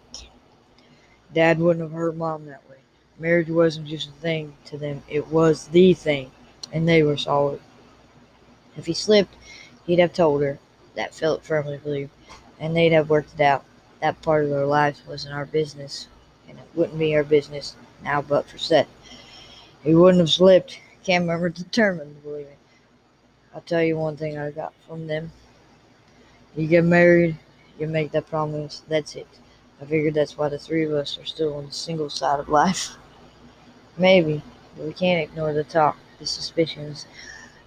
Dad 1.32 1.58
wouldn't 1.58 1.82
have 1.82 1.92
hurt 1.92 2.16
Mom 2.16 2.46
that 2.46 2.68
way. 2.68 2.76
Marriage 3.18 3.48
wasn't 3.48 3.86
just 3.86 4.08
a 4.08 4.12
thing 4.12 4.54
to 4.66 4.76
them, 4.76 5.02
it 5.08 5.28
was 5.28 5.68
the 5.68 5.94
thing, 5.94 6.30
and 6.72 6.88
they 6.88 7.02
were 7.02 7.16
solid. 7.16 7.60
If 8.76 8.86
he 8.86 8.94
slipped, 8.94 9.34
he'd 9.86 10.00
have 10.00 10.12
told 10.12 10.42
her, 10.42 10.58
that 10.94 11.14
Philip 11.14 11.42
firmly 11.42 11.78
believed, 11.78 12.10
and 12.60 12.76
they'd 12.76 12.92
have 12.92 13.10
worked 13.10 13.34
it 13.34 13.40
out. 13.40 13.64
That 14.00 14.20
part 14.22 14.44
of 14.44 14.50
their 14.50 14.66
lives 14.66 15.02
wasn't 15.06 15.34
our 15.34 15.46
business, 15.46 16.08
and 16.48 16.58
it 16.58 16.64
wouldn't 16.74 16.98
be 16.98 17.16
our 17.16 17.24
business 17.24 17.74
now 18.02 18.22
but 18.22 18.48
for 18.48 18.58
Seth. 18.58 18.88
He 19.82 19.94
wouldn't 19.94 20.20
have 20.20 20.30
slipped. 20.30 20.78
Cam 21.04 21.22
remember 21.22 21.48
determined 21.48 22.16
to 22.16 22.22
believe 22.22 22.46
it. 22.46 22.58
I'll 23.54 23.60
tell 23.60 23.82
you 23.82 23.96
one 23.96 24.16
thing 24.16 24.36
I 24.36 24.50
got 24.50 24.72
from 24.86 25.06
them. 25.06 25.30
You 26.56 26.66
get 26.66 26.84
married, 26.84 27.36
you 27.78 27.86
make 27.86 28.10
that 28.12 28.28
promise, 28.28 28.82
that's 28.88 29.14
it. 29.14 29.28
I 29.80 29.84
figured 29.84 30.14
that's 30.14 30.36
why 30.36 30.48
the 30.48 30.58
three 30.58 30.84
of 30.84 30.92
us 30.92 31.18
are 31.18 31.24
still 31.24 31.54
on 31.54 31.66
the 31.66 31.72
single 31.72 32.10
side 32.10 32.40
of 32.40 32.48
life. 32.48 32.96
Maybe, 33.96 34.42
but 34.76 34.86
we 34.86 34.92
can't 34.92 35.22
ignore 35.22 35.52
the 35.52 35.62
talk, 35.62 35.96
the 36.18 36.26
suspicions, 36.26 37.06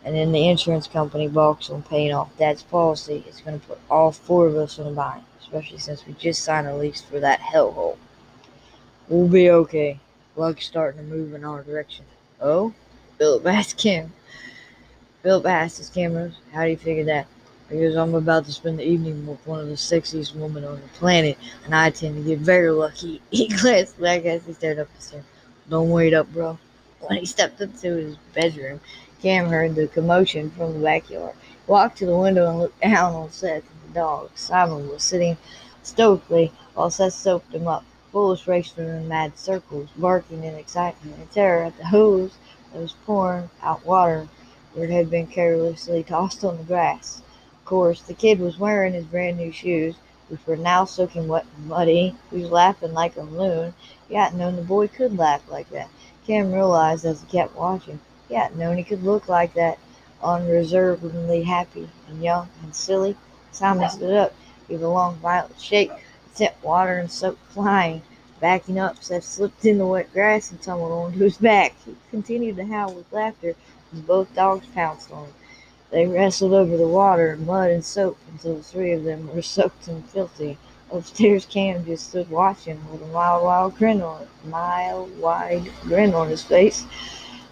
and 0.03 0.13
then 0.13 0.33
the 0.33 0.49
insurance 0.49 0.87
company 0.87 1.29
balks 1.29 1.69
on 1.69 1.83
paying 1.83 2.13
off 2.13 2.37
Dad's 2.37 2.63
policy. 2.63 3.23
It's 3.27 3.41
going 3.41 3.59
to 3.59 3.65
put 3.65 3.79
all 3.89 4.11
four 4.11 4.47
of 4.47 4.57
us 4.57 4.79
on 4.79 4.87
a 4.87 4.91
bind, 4.91 5.23
especially 5.39 5.79
since 5.79 6.05
we 6.05 6.13
just 6.13 6.43
signed 6.43 6.67
a 6.67 6.75
lease 6.75 7.01
for 7.01 7.21
that 7.21 7.39
hellhole. 7.39 7.97
We'll 9.07 9.29
be 9.29 9.49
okay. 9.51 9.99
Luck's 10.35 10.65
starting 10.65 10.99
to 10.99 11.07
move 11.07 11.33
in 11.33 11.45
our 11.45 11.63
direction. 11.63 12.03
Oh? 12.41 12.73
Asked 13.45 13.81
him. 13.81 14.11
Philip 15.27 15.45
asked 15.45 15.79
his 15.79 15.89
cameras, 15.89 16.35
How 16.53 16.63
do 16.63 16.69
you 16.69 16.77
figure 16.77 17.03
that? 17.03 17.27
Because 17.67 17.97
I'm 17.97 18.15
about 18.15 18.45
to 18.45 18.53
spend 18.53 18.79
the 18.79 18.87
evening 18.87 19.27
with 19.27 19.45
one 19.45 19.59
of 19.59 19.67
the 19.67 19.73
sexiest 19.73 20.33
women 20.33 20.63
on 20.63 20.75
the 20.75 20.87
planet, 20.99 21.37
and 21.65 21.75
I 21.75 21.89
tend 21.89 22.15
to 22.15 22.21
get 22.23 22.39
very 22.39 22.71
lucky. 22.71 23.21
He 23.29 23.49
glanced 23.49 23.99
back 23.99 24.23
as 24.23 24.45
he 24.45 24.53
stared 24.53 24.79
up 24.79 24.87
the 24.95 25.01
stairs. 25.01 25.25
Don't 25.69 25.89
wait 25.89 26.13
up, 26.13 26.31
bro. 26.31 26.57
When 27.01 27.19
he 27.19 27.25
stepped 27.25 27.59
into 27.59 27.97
his 27.97 28.15
bedroom, 28.33 28.79
Cam 29.21 29.47
heard 29.47 29.75
the 29.75 29.89
commotion 29.89 30.49
from 30.51 30.75
the 30.75 30.79
backyard. 30.79 31.35
He 31.41 31.57
walked 31.69 31.97
to 31.97 32.05
the 32.05 32.15
window 32.15 32.49
and 32.49 32.59
looked 32.59 32.79
down 32.79 33.13
on 33.13 33.29
Seth 33.29 33.69
and 33.69 33.89
the 33.89 33.99
dog. 33.99 34.29
Simon 34.35 34.87
was 34.87 35.03
sitting 35.03 35.35
stoically 35.83 36.53
while 36.73 36.89
Seth 36.89 37.15
soaped 37.15 37.53
him 37.53 37.67
up. 37.67 37.83
Bulls 38.13 38.47
raced 38.47 38.77
in 38.77 39.09
mad 39.09 39.37
circles, 39.37 39.89
barking 39.97 40.45
in 40.45 40.55
excitement 40.55 41.17
and 41.17 41.29
terror 41.33 41.63
at 41.63 41.77
the 41.77 41.87
hose 41.87 42.37
that 42.71 42.81
was 42.81 42.95
pouring 43.05 43.49
out 43.61 43.85
water 43.85 44.29
where 44.77 44.87
it 44.87 44.91
had 44.91 45.09
been 45.09 45.25
carelessly 45.25 46.03
tossed 46.03 46.45
on 46.45 46.55
the 46.55 46.63
grass. 46.63 47.23
Of 47.51 47.65
course, 47.65 48.01
the 48.01 48.13
kid 48.13 48.39
was 48.39 48.59
wearing 48.59 48.93
his 48.93 49.05
brand 49.05 49.37
new 49.37 49.51
shoes, 49.51 49.95
which 50.29 50.45
were 50.45 50.55
now 50.55 50.85
soaking 50.85 51.27
wet 51.27 51.47
and 51.55 51.67
muddy. 51.67 52.15
He 52.29 52.41
was 52.41 52.51
laughing 52.51 52.93
like 52.93 53.17
a 53.17 53.21
loon. 53.21 53.73
He 54.07 54.13
hadn't 54.13 54.37
known 54.37 54.55
the 54.55 54.61
boy 54.61 54.87
could 54.87 55.17
laugh 55.17 55.41
like 55.49 55.67
that. 55.71 55.89
Cam 56.27 56.53
realized 56.53 57.05
as 57.05 57.21
he 57.21 57.27
kept 57.27 57.55
watching. 57.55 57.99
He 58.29 58.35
hadn't 58.35 58.59
known 58.59 58.77
he 58.77 58.83
could 58.83 59.03
look 59.03 59.27
like 59.27 59.55
that, 59.55 59.79
unreservedly 60.21 61.41
happy 61.41 61.89
and 62.07 62.21
young 62.21 62.47
and 62.61 62.75
silly. 62.75 63.17
Simon 63.51 63.89
stood 63.89 64.15
up, 64.15 64.35
gave 64.69 64.83
a 64.83 64.87
long, 64.87 65.15
violent 65.15 65.59
shake, 65.59 65.91
sent 66.35 66.53
water 66.63 66.99
and 66.99 67.11
soap 67.11 67.39
flying. 67.49 68.03
Backing 68.39 68.77
up, 68.77 69.03
Seth 69.03 69.23
slipped 69.23 69.65
in 69.65 69.79
the 69.79 69.87
wet 69.87 70.13
grass 70.13 70.51
and 70.51 70.61
tumbled 70.61 70.91
onto 70.91 71.17
his 71.17 71.37
back. 71.37 71.73
He 71.83 71.95
continued 72.11 72.57
to 72.57 72.65
howl 72.67 72.93
with 72.93 73.11
laughter 73.11 73.55
both 73.93 74.33
dogs 74.35 74.65
pounced 74.73 75.11
on 75.11 75.25
him. 75.25 75.33
They 75.89 76.05
wrestled 76.05 76.53
over 76.53 76.75
the 76.75 76.87
water, 76.87 77.37
mud, 77.37 77.71
and 77.71 77.85
soap 77.85 78.17
until 78.29 78.55
the 78.55 78.63
three 78.63 78.91
of 78.91 79.03
them 79.05 79.33
were 79.33 79.41
soaked 79.41 79.87
and 79.87 80.07
filthy. 80.09 80.57
Upstairs, 80.91 81.45
Cam 81.45 81.85
just 81.85 82.09
stood 82.09 82.29
watching 82.29 82.81
with 82.91 83.01
a 83.01 83.07
mild, 83.07 83.43
wild 83.43 83.77
grin 83.77 84.01
on 84.01 84.27
mile 84.45 85.05
wide 85.19 85.71
grin 85.83 86.13
on 86.13 86.27
his 86.29 86.43
face. 86.43 86.85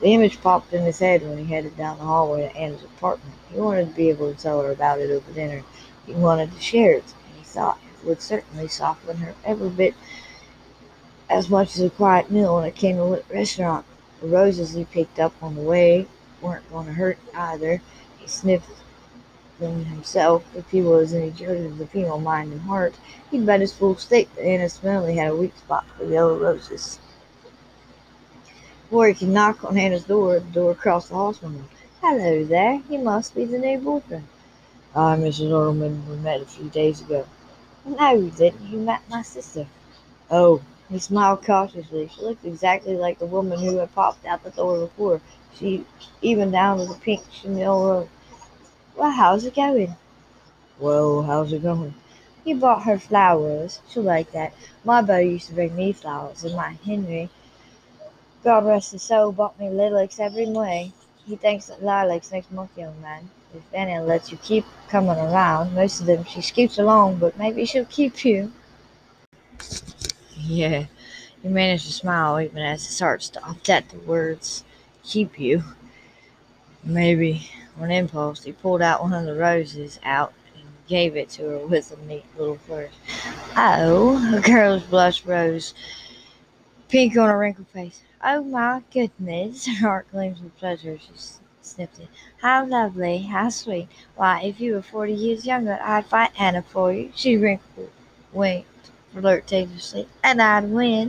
The 0.02 0.14
image 0.14 0.42
popped 0.42 0.74
in 0.74 0.84
his 0.84 1.00
head 1.00 1.22
when 1.22 1.38
he 1.38 1.46
headed 1.46 1.78
down 1.78 1.98
the 1.98 2.04
hallway 2.04 2.42
to 2.42 2.56
Anna's 2.58 2.84
apartment. 2.84 3.36
He 3.50 3.58
wanted 3.58 3.90
to 3.90 3.96
be 3.96 4.10
able 4.10 4.34
to 4.34 4.38
tell 4.40 4.62
her 4.62 4.72
about 4.72 5.00
it 5.00 5.12
over 5.12 5.32
dinner. 5.32 5.64
He 6.06 6.14
wanted 6.14 6.52
to 6.52 6.60
share 6.60 6.94
it, 6.94 7.14
and 7.28 7.38
he 7.38 7.44
thought 7.44 7.80
it 8.02 8.06
would 8.06 8.22
certainly 8.22 8.68
soften 8.68 9.18
her 9.18 9.36
every 9.46 9.70
bit 9.70 9.96
as 11.30 11.50
much 11.50 11.76
as 11.76 11.82
a 11.82 11.90
quiet 11.90 12.30
meal 12.30 12.60
in 12.60 12.66
a 12.66 12.72
candlelit 12.72 13.24
restaurant. 13.30 13.86
The 14.22 14.28
roses 14.28 14.74
he 14.74 14.86
picked 14.86 15.20
up 15.20 15.34
on 15.42 15.56
the 15.56 15.62
way 15.62 16.08
weren't 16.46 16.72
going 16.72 16.86
to 16.86 16.94
hurt 16.94 17.18
either. 17.36 17.82
He 18.20 18.28
sniffed 18.28 18.70
them 19.60 19.86
himself. 19.86 20.44
If 20.56 20.70
he 20.70 20.82
was 20.82 21.14
any 21.14 21.32
judge 21.32 21.66
of 21.66 21.78
the 21.78 21.88
female 21.88 22.20
mind 22.20 22.52
and 22.52 22.62
heart, 22.62 22.96
he'd 23.32 23.46
bet 23.46 23.62
his 23.62 23.74
full 23.74 23.96
stake 23.96 24.34
that 24.36 24.46
Anna 24.46 24.66
Spinelli 24.66 25.16
had 25.16 25.32
a 25.32 25.36
weak 25.36 25.56
spot 25.58 25.86
for 25.98 26.06
yellow 26.06 26.38
roses. 26.38 27.00
Before 28.84 29.08
he 29.08 29.14
could 29.14 29.30
knock 29.30 29.64
on 29.64 29.78
Anna's 29.78 30.04
door, 30.04 30.40
the 30.40 30.52
door 30.52 30.72
across 30.72 31.10
the 31.10 31.16
hall 31.16 31.34
swung 31.34 31.56
open. 31.56 31.70
Hello 32.02 32.44
there, 32.44 32.82
you 32.90 33.00
must 33.00 33.34
be 33.34 33.46
the 33.46 33.58
new 33.58 33.80
boyfriend. 33.80 34.28
I'm 34.96 35.22
Mrs. 35.22 35.50
Earlman. 35.50 36.08
We 36.08 36.16
met 36.18 36.42
a 36.42 36.46
few 36.46 36.70
days 36.70 37.02
ago. 37.02 37.26
No, 37.86 38.14
you 38.14 38.32
didn't. 38.32 38.62
You 38.70 38.80
met 38.80 39.02
my 39.10 39.24
sister. 39.24 39.68
Oh, 40.32 40.62
he 40.90 41.00
smiled 41.00 41.44
cautiously. 41.44 42.10
She 42.14 42.22
looked 42.22 42.46
exactly 42.46 42.96
like 42.96 43.20
the 43.20 43.26
woman 43.26 43.60
who 43.60 43.78
had 43.78 43.94
popped 43.96 44.26
out 44.26 44.44
the 44.44 44.52
door 44.52 44.80
before. 44.80 45.22
She 45.58 45.86
even 46.22 46.52
down 46.52 46.78
to 46.78 46.86
the 46.86 46.96
pink 46.96 47.24
chenille 47.32 47.86
robe. 47.86 48.10
Well, 48.96 49.12
how's 49.12 49.46
it 49.46 49.56
going? 49.56 49.96
Well, 50.80 51.24
how's 51.24 51.54
it 51.54 51.64
going? 51.64 51.94
You 52.44 52.58
bought 52.58 52.84
her 52.84 53.00
flowers. 53.00 53.82
She'll 53.90 54.04
like 54.04 54.32
that. 54.34 54.54
My 54.84 55.02
beau 55.02 55.18
used 55.18 55.48
to 55.48 55.54
bring 55.54 55.76
me 55.76 55.94
flowers, 55.94 56.44
and 56.44 56.56
my 56.56 56.78
Henry, 56.86 57.30
God 58.44 58.66
rest 58.66 58.92
his 58.92 59.02
soul, 59.02 59.32
bought 59.32 59.60
me 59.60 59.70
lilacs 59.70 60.20
every 60.20 60.46
May. 60.46 60.92
He 61.26 61.36
thinks 61.36 61.66
that 61.66 61.84
lilacs 61.84 62.32
makes 62.32 62.52
month, 62.52 62.78
young 62.78 63.02
man. 63.02 63.28
If 63.56 63.64
Anna 63.74 64.04
lets 64.04 64.32
you 64.32 64.38
keep 64.38 64.66
coming 64.90 65.18
around, 65.18 65.74
most 65.74 66.00
of 66.00 66.06
them 66.06 66.24
she 66.26 66.42
scoots 66.42 66.78
along, 66.78 67.18
but 67.18 67.38
maybe 67.40 67.66
she'll 67.66 67.86
keep 67.86 68.24
you. 68.24 68.52
Yeah, 70.38 70.86
he 71.42 71.48
managed 71.48 71.86
to 71.86 71.94
smile 71.94 72.40
even 72.40 72.58
as 72.60 72.86
his 72.86 73.00
heart 73.00 73.24
stopped 73.24 73.70
at 73.70 73.90
the 73.90 74.00
words, 74.00 74.64
keep 75.04 75.40
you. 75.40 75.64
Maybe. 76.84 77.50
On 77.80 77.92
impulse, 77.92 78.44
he 78.44 78.54
pulled 78.54 78.82
out 78.82 79.02
one 79.02 79.14
of 79.14 79.26
the 79.26 79.36
roses 79.36 80.00
out 80.04 80.34
and 80.56 80.64
gave 80.88 81.16
it 81.18 81.30
to 81.32 81.44
her 81.44 81.58
with 81.60 81.92
a 81.92 82.06
neat 82.06 82.26
little 82.38 82.58
flourish. 82.58 82.94
Oh, 83.58 84.36
a 84.38 84.42
girl's 84.42 84.84
blush 84.84 85.26
rose 85.26 85.74
pink 86.88 87.18
on 87.18 87.28
her 87.30 87.38
wrinkled 87.38 87.68
face. 87.70 88.02
Oh 88.24 88.44
my 88.44 88.82
goodness, 88.94 89.68
her 89.68 89.88
heart 89.88 90.08
gleamed 90.12 90.40
with 90.42 90.58
pleasure. 90.58 90.98
She 90.98 91.12
sniffed 91.62 92.00
it. 92.00 92.08
How 92.42 92.66
lovely, 92.66 93.20
how 93.24 93.50
sweet. 93.50 93.90
Why, 94.16 94.42
if 94.44 94.60
you 94.60 94.74
were 94.74 94.82
forty 94.82 95.14
years 95.14 95.46
younger, 95.46 95.78
I'd 95.82 96.06
fight 96.06 96.32
Anna 96.40 96.62
for 96.62 96.94
you. 96.94 97.12
She 97.16 97.38
wrinkled, 97.38 97.90
winked 98.32 98.92
flirtatiously, 99.16 100.08
and 100.24 100.42
I'd 100.42 100.66
win. 100.66 101.08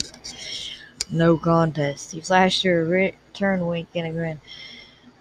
No 1.11 1.37
contest. 1.37 2.13
He 2.13 2.21
flashed 2.21 2.63
her 2.63 2.83
a 2.83 2.85
return 2.85 3.67
wink 3.67 3.89
and 3.95 4.07
a 4.07 4.11
grin. 4.11 4.41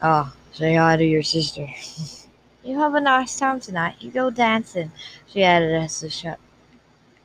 Ah, 0.01 0.33
say 0.51 0.75
hi 0.75 0.95
to 0.97 1.05
your 1.05 1.23
sister. 1.23 1.67
you 2.63 2.79
have 2.79 2.93
a 2.93 3.01
nice 3.01 3.37
time 3.37 3.59
tonight. 3.59 3.95
You 3.99 4.11
go 4.11 4.29
dancing, 4.29 4.91
she 5.27 5.43
added 5.43 5.73
as 5.73 5.99
the 5.99 6.09
shut 6.09 6.39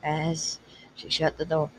as 0.03 0.59
she 0.95 1.09
shut 1.09 1.37
the 1.37 1.45
door. 1.45 1.69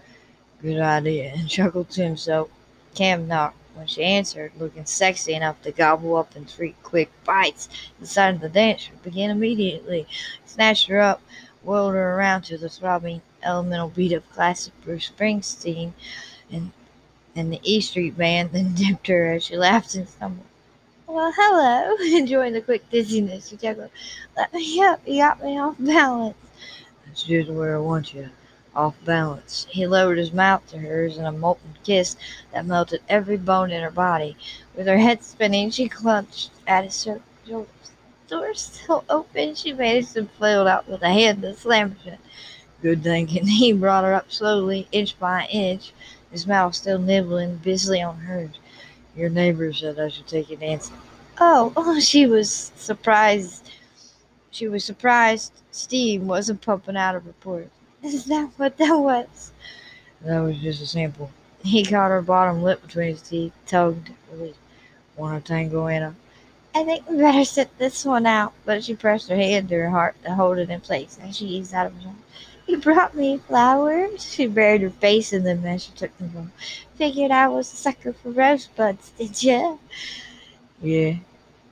Good 0.60 0.80
idea, 0.80 1.32
and 1.34 1.48
chuckled 1.48 1.90
to 1.90 2.04
himself. 2.04 2.48
Cam 2.94 3.26
knocked 3.26 3.56
when 3.74 3.86
she 3.86 4.04
answered, 4.04 4.52
looking 4.58 4.84
sexy 4.84 5.34
enough 5.34 5.60
to 5.62 5.72
gobble 5.72 6.16
up 6.16 6.36
in 6.36 6.44
three 6.44 6.76
quick 6.82 7.10
bites. 7.24 7.68
Decided 7.98 8.40
the 8.40 8.48
dance 8.48 8.88
would 8.90 9.02
begin 9.02 9.30
immediately. 9.30 10.06
Snatched 10.44 10.88
her 10.88 11.00
up, 11.00 11.22
whirled 11.64 11.94
her 11.94 12.16
around 12.16 12.42
to 12.42 12.58
the 12.58 12.68
throbbing 12.68 13.22
elemental 13.42 13.88
beat 13.88 14.12
of 14.12 14.30
classic 14.32 14.72
Bruce 14.84 15.10
Springsteen 15.10 15.92
and 16.50 16.72
and 17.34 17.52
the 17.52 17.60
E 17.62 17.80
Street 17.80 18.16
Band, 18.16 18.50
then 18.52 18.74
dipped 18.74 19.06
her 19.06 19.32
as 19.32 19.44
she 19.44 19.56
laughed 19.56 19.94
and 19.94 20.08
stumbled. 20.08 20.46
Well, 21.06 21.32
hello. 21.36 21.96
Enjoying 22.18 22.52
the 22.52 22.60
quick 22.60 22.88
dizziness, 22.90 23.48
she 23.48 23.56
chuckled. 23.56 23.90
Let 24.36 24.52
me 24.52 24.82
up. 24.82 25.00
You 25.06 25.22
got 25.22 25.42
me 25.42 25.58
off 25.58 25.76
balance. 25.78 26.36
That's 27.06 27.22
just 27.22 27.50
where 27.50 27.76
I 27.76 27.80
want 27.80 28.14
you. 28.14 28.28
Off 28.74 28.94
balance. 29.04 29.66
He 29.68 29.86
lowered 29.86 30.16
his 30.16 30.32
mouth 30.32 30.66
to 30.68 30.78
hers 30.78 31.18
in 31.18 31.26
a 31.26 31.32
molten 31.32 31.76
kiss 31.84 32.16
that 32.52 32.64
melted 32.64 33.02
every 33.08 33.36
bone 33.36 33.70
in 33.70 33.82
her 33.82 33.90
body. 33.90 34.36
With 34.74 34.86
her 34.86 34.96
head 34.96 35.22
spinning, 35.22 35.70
she 35.70 35.88
clutched 35.88 36.50
at 36.66 36.84
his 36.84 37.02
shoulders. 37.02 37.68
Door 38.28 38.54
still 38.54 39.04
open, 39.08 39.54
she 39.54 39.72
managed 39.72 40.14
to 40.14 40.24
flail 40.24 40.66
out 40.66 40.88
with 40.88 41.02
a 41.02 41.08
hand 41.08 41.42
that 41.42 41.58
slammed 41.58 41.96
shut. 42.04 42.18
Good 42.80 43.02
thinking. 43.02 43.46
He 43.46 43.72
brought 43.72 44.04
her 44.04 44.14
up 44.14 44.32
slowly, 44.32 44.88
inch 44.92 45.18
by 45.18 45.46
inch, 45.46 45.92
his 46.30 46.46
mouth 46.46 46.74
still 46.74 46.98
nibbling 46.98 47.56
busily 47.56 48.02
on 48.02 48.16
hers. 48.18 48.58
Your 49.16 49.28
neighbor 49.28 49.72
said 49.72 49.98
I 49.98 50.08
should 50.08 50.26
take 50.26 50.50
you 50.50 50.56
dancing. 50.56 50.96
Oh, 51.38 51.72
oh, 51.76 52.00
she 52.00 52.26
was 52.26 52.72
surprised. 52.76 53.70
She 54.50 54.68
was 54.68 54.84
surprised 54.84 55.52
steam 55.72 56.26
wasn't 56.26 56.60
pumping 56.60 56.96
out 56.96 57.16
of 57.16 57.24
her 57.24 57.32
pores. 57.40 57.68
Is 58.02 58.26
that 58.26 58.50
what 58.56 58.76
that 58.76 58.94
was? 58.94 59.52
That 60.22 60.40
was 60.40 60.58
just 60.58 60.82
a 60.82 60.86
sample. 60.86 61.30
He 61.64 61.84
caught 61.84 62.10
her 62.10 62.22
bottom 62.22 62.62
lip 62.62 62.82
between 62.82 63.08
his 63.08 63.22
teeth, 63.22 63.52
tugged, 63.66 64.10
released. 64.32 64.58
Want 65.16 65.44
to 65.44 65.52
tango, 65.52 65.86
Anna? 65.86 66.14
I 66.74 66.84
think 66.84 67.08
we 67.08 67.18
better 67.18 67.44
sit 67.44 67.76
this 67.78 68.04
one 68.04 68.26
out. 68.26 68.52
But 68.64 68.84
she 68.84 68.94
pressed 68.94 69.28
her 69.28 69.36
hand 69.36 69.68
to 69.68 69.76
her 69.76 69.90
heart 69.90 70.16
to 70.24 70.34
hold 70.34 70.58
it 70.58 70.70
in 70.70 70.80
place 70.80 71.18
as 71.22 71.36
she 71.36 71.46
eased 71.46 71.74
out 71.74 71.86
of 71.86 72.02
her. 72.02 72.12
You 72.66 72.78
brought 72.78 73.14
me 73.14 73.38
flowers? 73.38 74.32
She 74.32 74.46
buried 74.46 74.82
her 74.82 74.90
face 74.90 75.32
in 75.32 75.44
them 75.44 75.66
as 75.66 75.84
she 75.84 75.92
took 75.92 76.16
them 76.18 76.30
home. 76.30 76.52
Figured 76.94 77.30
I 77.30 77.48
was 77.48 77.72
a 77.72 77.76
sucker 77.76 78.12
for 78.12 78.30
rosebuds, 78.30 79.10
did 79.18 79.42
you? 79.42 79.78
Yeah. 80.80 81.16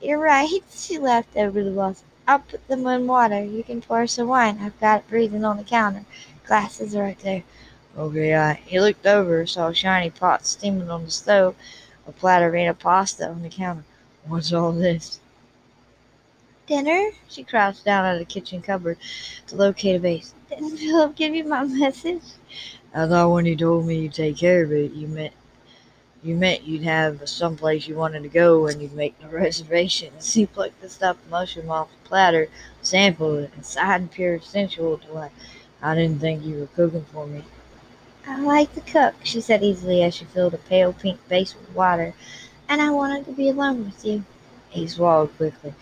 You're 0.01 0.19
right. 0.19 0.61
She 0.71 0.97
laughed 0.97 1.35
over 1.35 1.63
the 1.63 1.71
blossom. 1.71 2.07
I'll 2.27 2.39
put 2.39 2.67
them 2.67 2.85
in 2.87 3.07
water. 3.07 3.43
You 3.43 3.63
can 3.63 3.81
pour 3.81 4.05
some 4.07 4.27
wine. 4.27 4.59
I've 4.61 4.79
got 4.79 4.99
it 4.99 5.09
breathing 5.09 5.43
on 5.43 5.57
the 5.57 5.63
counter. 5.63 6.05
Glasses 6.45 6.95
are 6.95 7.03
right 7.03 7.19
there. 7.19 7.43
Okay, 7.97 8.35
I. 8.35 8.53
He 8.53 8.79
looked 8.79 9.05
over, 9.05 9.45
saw 9.45 9.69
a 9.69 9.75
shiny 9.75 10.09
pot 10.09 10.45
steaming 10.45 10.89
on 10.89 11.05
the 11.05 11.11
stove, 11.11 11.55
a 12.07 12.11
platter 12.11 12.55
of 12.55 12.79
pasta 12.79 13.27
on 13.27 13.41
the 13.41 13.49
counter. 13.49 13.83
What's 14.27 14.53
all 14.53 14.71
this? 14.71 15.19
Dinner? 16.67 17.09
She 17.27 17.43
crouched 17.43 17.83
down 17.85 18.05
at 18.05 18.19
the 18.19 18.25
kitchen 18.25 18.61
cupboard 18.61 18.97
to 19.47 19.55
locate 19.55 19.95
a 19.95 19.99
vase. 19.99 20.33
Didn't 20.49 20.77
Philip 20.77 21.15
give 21.15 21.33
you 21.33 21.43
my 21.43 21.63
message? 21.63 22.23
I 22.93 23.07
thought 23.07 23.31
when 23.31 23.45
you 23.45 23.55
told 23.55 23.85
me 23.85 23.99
you'd 23.99 24.13
take 24.13 24.37
care 24.37 24.63
of 24.63 24.71
it, 24.71 24.91
you 24.91 25.07
meant 25.07 25.33
you 26.23 26.35
meant 26.35 26.63
you'd 26.63 26.83
have 26.83 27.27
someplace 27.27 27.87
you 27.87 27.95
wanted 27.95 28.21
to 28.21 28.29
go 28.29 28.67
and 28.67 28.79
you'd 28.79 28.93
make 28.93 29.19
no 29.21 29.29
reservations. 29.29 30.33
He 30.33 30.45
plucked 30.45 30.79
the 30.81 30.89
stuffed 30.97 31.27
mushroom 31.29 31.71
off 31.71 31.89
the 31.89 32.07
platter, 32.07 32.47
sampled 32.83 33.39
it, 33.39 33.51
and 33.55 33.65
sighed 33.65 34.01
in 34.01 34.07
pure 34.07 34.39
sensual 34.39 34.97
delight. 34.97 35.31
I 35.81 35.95
didn't 35.95 36.19
think 36.19 36.43
you 36.43 36.59
were 36.59 36.67
cooking 36.67 37.05
for 37.11 37.25
me. 37.25 37.43
I 38.27 38.39
like 38.39 38.71
to 38.75 38.81
cook, 38.81 39.15
she 39.23 39.41
said 39.41 39.63
easily 39.63 40.03
as 40.03 40.13
she 40.13 40.25
filled 40.25 40.53
a 40.53 40.59
pale 40.59 40.93
pink 40.93 41.19
vase 41.27 41.55
with 41.55 41.73
water, 41.75 42.13
and 42.71 42.81
I 42.81 42.89
wanted 42.89 43.25
to 43.25 43.33
be 43.33 43.49
alone 43.49 43.83
with 43.83 44.05
you. 44.05 44.23
He 44.69 44.87
swallowed 44.87 45.35
quickly. 45.35 45.73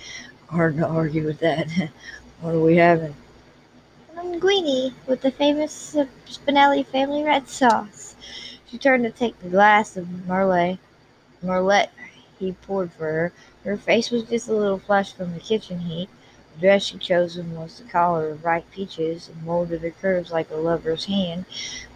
Hard 0.49 0.77
to 0.77 0.87
argue 0.87 1.23
with 1.23 1.37
that. 1.39 1.69
what 2.41 2.55
are 2.55 2.59
we 2.59 2.77
having? 2.77 3.15
Linguine 4.15 4.87
um, 4.87 4.95
with 5.05 5.21
the 5.21 5.29
famous 5.29 5.95
Spinelli 6.25 6.83
family 6.83 7.23
red 7.23 7.47
sauce. 7.47 8.15
She 8.65 8.79
turned 8.79 9.03
to 9.03 9.11
take 9.11 9.39
the 9.39 9.49
glass 9.49 9.97
of 9.97 10.07
Merlot, 10.27 10.79
Merlet 11.43 11.89
he 12.39 12.53
poured 12.53 12.91
for 12.91 13.05
her. 13.05 13.33
Her 13.65 13.77
face 13.77 14.09
was 14.09 14.23
just 14.23 14.47
a 14.47 14.53
little 14.53 14.79
flushed 14.79 15.15
from 15.15 15.35
the 15.35 15.39
kitchen 15.39 15.77
heat. 15.81 16.09
The 16.59 16.65
dress 16.67 16.83
she'd 16.87 16.99
chosen 16.99 17.55
was 17.55 17.77
the 17.77 17.85
collar 17.85 18.31
of 18.31 18.43
ripe 18.43 18.69
peaches 18.69 19.29
and 19.29 19.45
molded 19.45 19.79
her 19.79 19.91
curves 19.91 20.29
like 20.29 20.51
a 20.51 20.57
lover's 20.57 21.05
hand. 21.05 21.45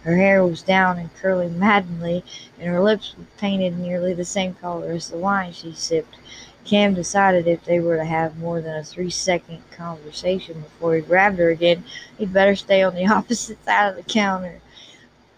Her 0.04 0.16
hair 0.16 0.42
was 0.42 0.62
down 0.62 0.96
and 0.98 1.14
curling 1.16 1.58
maddeningly, 1.58 2.24
and 2.58 2.70
her 2.70 2.80
lips 2.80 3.14
were 3.14 3.26
painted 3.36 3.78
nearly 3.78 4.14
the 4.14 4.24
same 4.24 4.54
color 4.54 4.92
as 4.92 5.10
the 5.10 5.18
wine 5.18 5.52
she 5.52 5.74
sipped. 5.74 6.16
Cam 6.64 6.94
decided 6.94 7.46
if 7.46 7.62
they 7.66 7.78
were 7.78 7.98
to 7.98 8.06
have 8.06 8.38
more 8.38 8.62
than 8.62 8.74
a 8.74 8.82
three 8.82 9.10
second 9.10 9.60
conversation 9.70 10.62
before 10.62 10.94
he 10.96 11.02
grabbed 11.02 11.38
her 11.40 11.50
again, 11.50 11.84
he'd 12.16 12.32
better 12.32 12.56
stay 12.56 12.82
on 12.82 12.94
the 12.94 13.06
opposite 13.14 13.62
side 13.66 13.90
of 13.90 13.96
the 13.96 14.02
counter. 14.02 14.62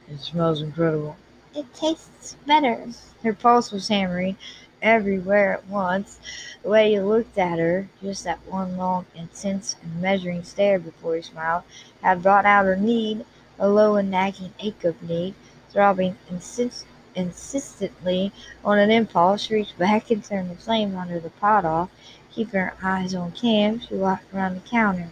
It 0.08 0.20
smells 0.20 0.62
incredible. 0.62 1.16
It 1.52 1.74
tastes 1.74 2.36
better. 2.46 2.86
Her 3.24 3.32
pulse 3.32 3.72
was 3.72 3.88
hammering 3.88 4.36
everywhere 4.82 5.52
at 5.54 5.66
once. 5.66 6.20
The 6.62 6.68
way 6.68 6.90
he 6.92 7.00
looked 7.00 7.38
at 7.38 7.58
her, 7.58 7.88
just 8.02 8.24
that 8.24 8.40
one 8.46 8.76
long, 8.76 9.06
intense, 9.14 9.76
and 9.82 10.00
measuring 10.00 10.44
stare 10.44 10.78
before 10.78 11.16
he 11.16 11.22
smiled, 11.22 11.64
had 12.02 12.22
brought 12.22 12.46
out 12.46 12.66
her 12.66 12.76
need, 12.76 13.24
a 13.58 13.68
low 13.68 13.96
and 13.96 14.10
nagging 14.10 14.52
ache 14.60 14.84
of 14.84 15.02
need, 15.02 15.34
throbbing 15.70 16.16
insist- 16.30 16.86
insistently 17.14 18.32
on 18.64 18.78
an 18.78 18.90
impulse. 18.90 19.42
She 19.42 19.54
reached 19.54 19.78
back 19.78 20.10
and 20.10 20.22
turned 20.22 20.50
the 20.50 20.56
flame 20.56 20.96
under 20.96 21.18
the 21.18 21.30
pot 21.30 21.64
off. 21.64 21.90
Keeping 22.32 22.60
her 22.60 22.74
eyes 22.82 23.14
on 23.14 23.32
Cam, 23.32 23.80
she 23.80 23.94
walked 23.94 24.32
around 24.34 24.54
the 24.54 24.68
counter. 24.68 25.08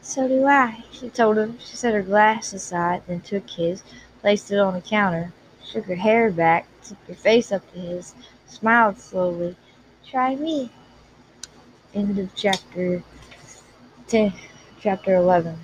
So 0.00 0.28
do 0.28 0.46
I, 0.46 0.84
she 0.92 1.08
told 1.08 1.38
him. 1.38 1.58
She 1.58 1.76
set 1.76 1.94
her 1.94 2.02
glass 2.02 2.52
aside, 2.52 3.02
then 3.06 3.20
took 3.20 3.48
his, 3.48 3.82
placed 4.20 4.50
it 4.50 4.58
on 4.58 4.74
the 4.74 4.80
counter, 4.82 5.32
shook 5.64 5.86
her 5.86 5.94
hair 5.94 6.30
back, 6.30 6.66
tipped 6.82 7.08
her 7.08 7.14
face 7.14 7.50
up 7.50 7.70
to 7.72 7.78
his, 7.78 8.14
smiled 8.54 8.98
slowly. 8.98 9.56
Try 10.08 10.36
me. 10.36 10.70
End 11.94 12.18
of 12.18 12.34
chapter 12.34 13.02
10, 14.08 14.32
chapter 14.80 15.16
11. 15.16 15.58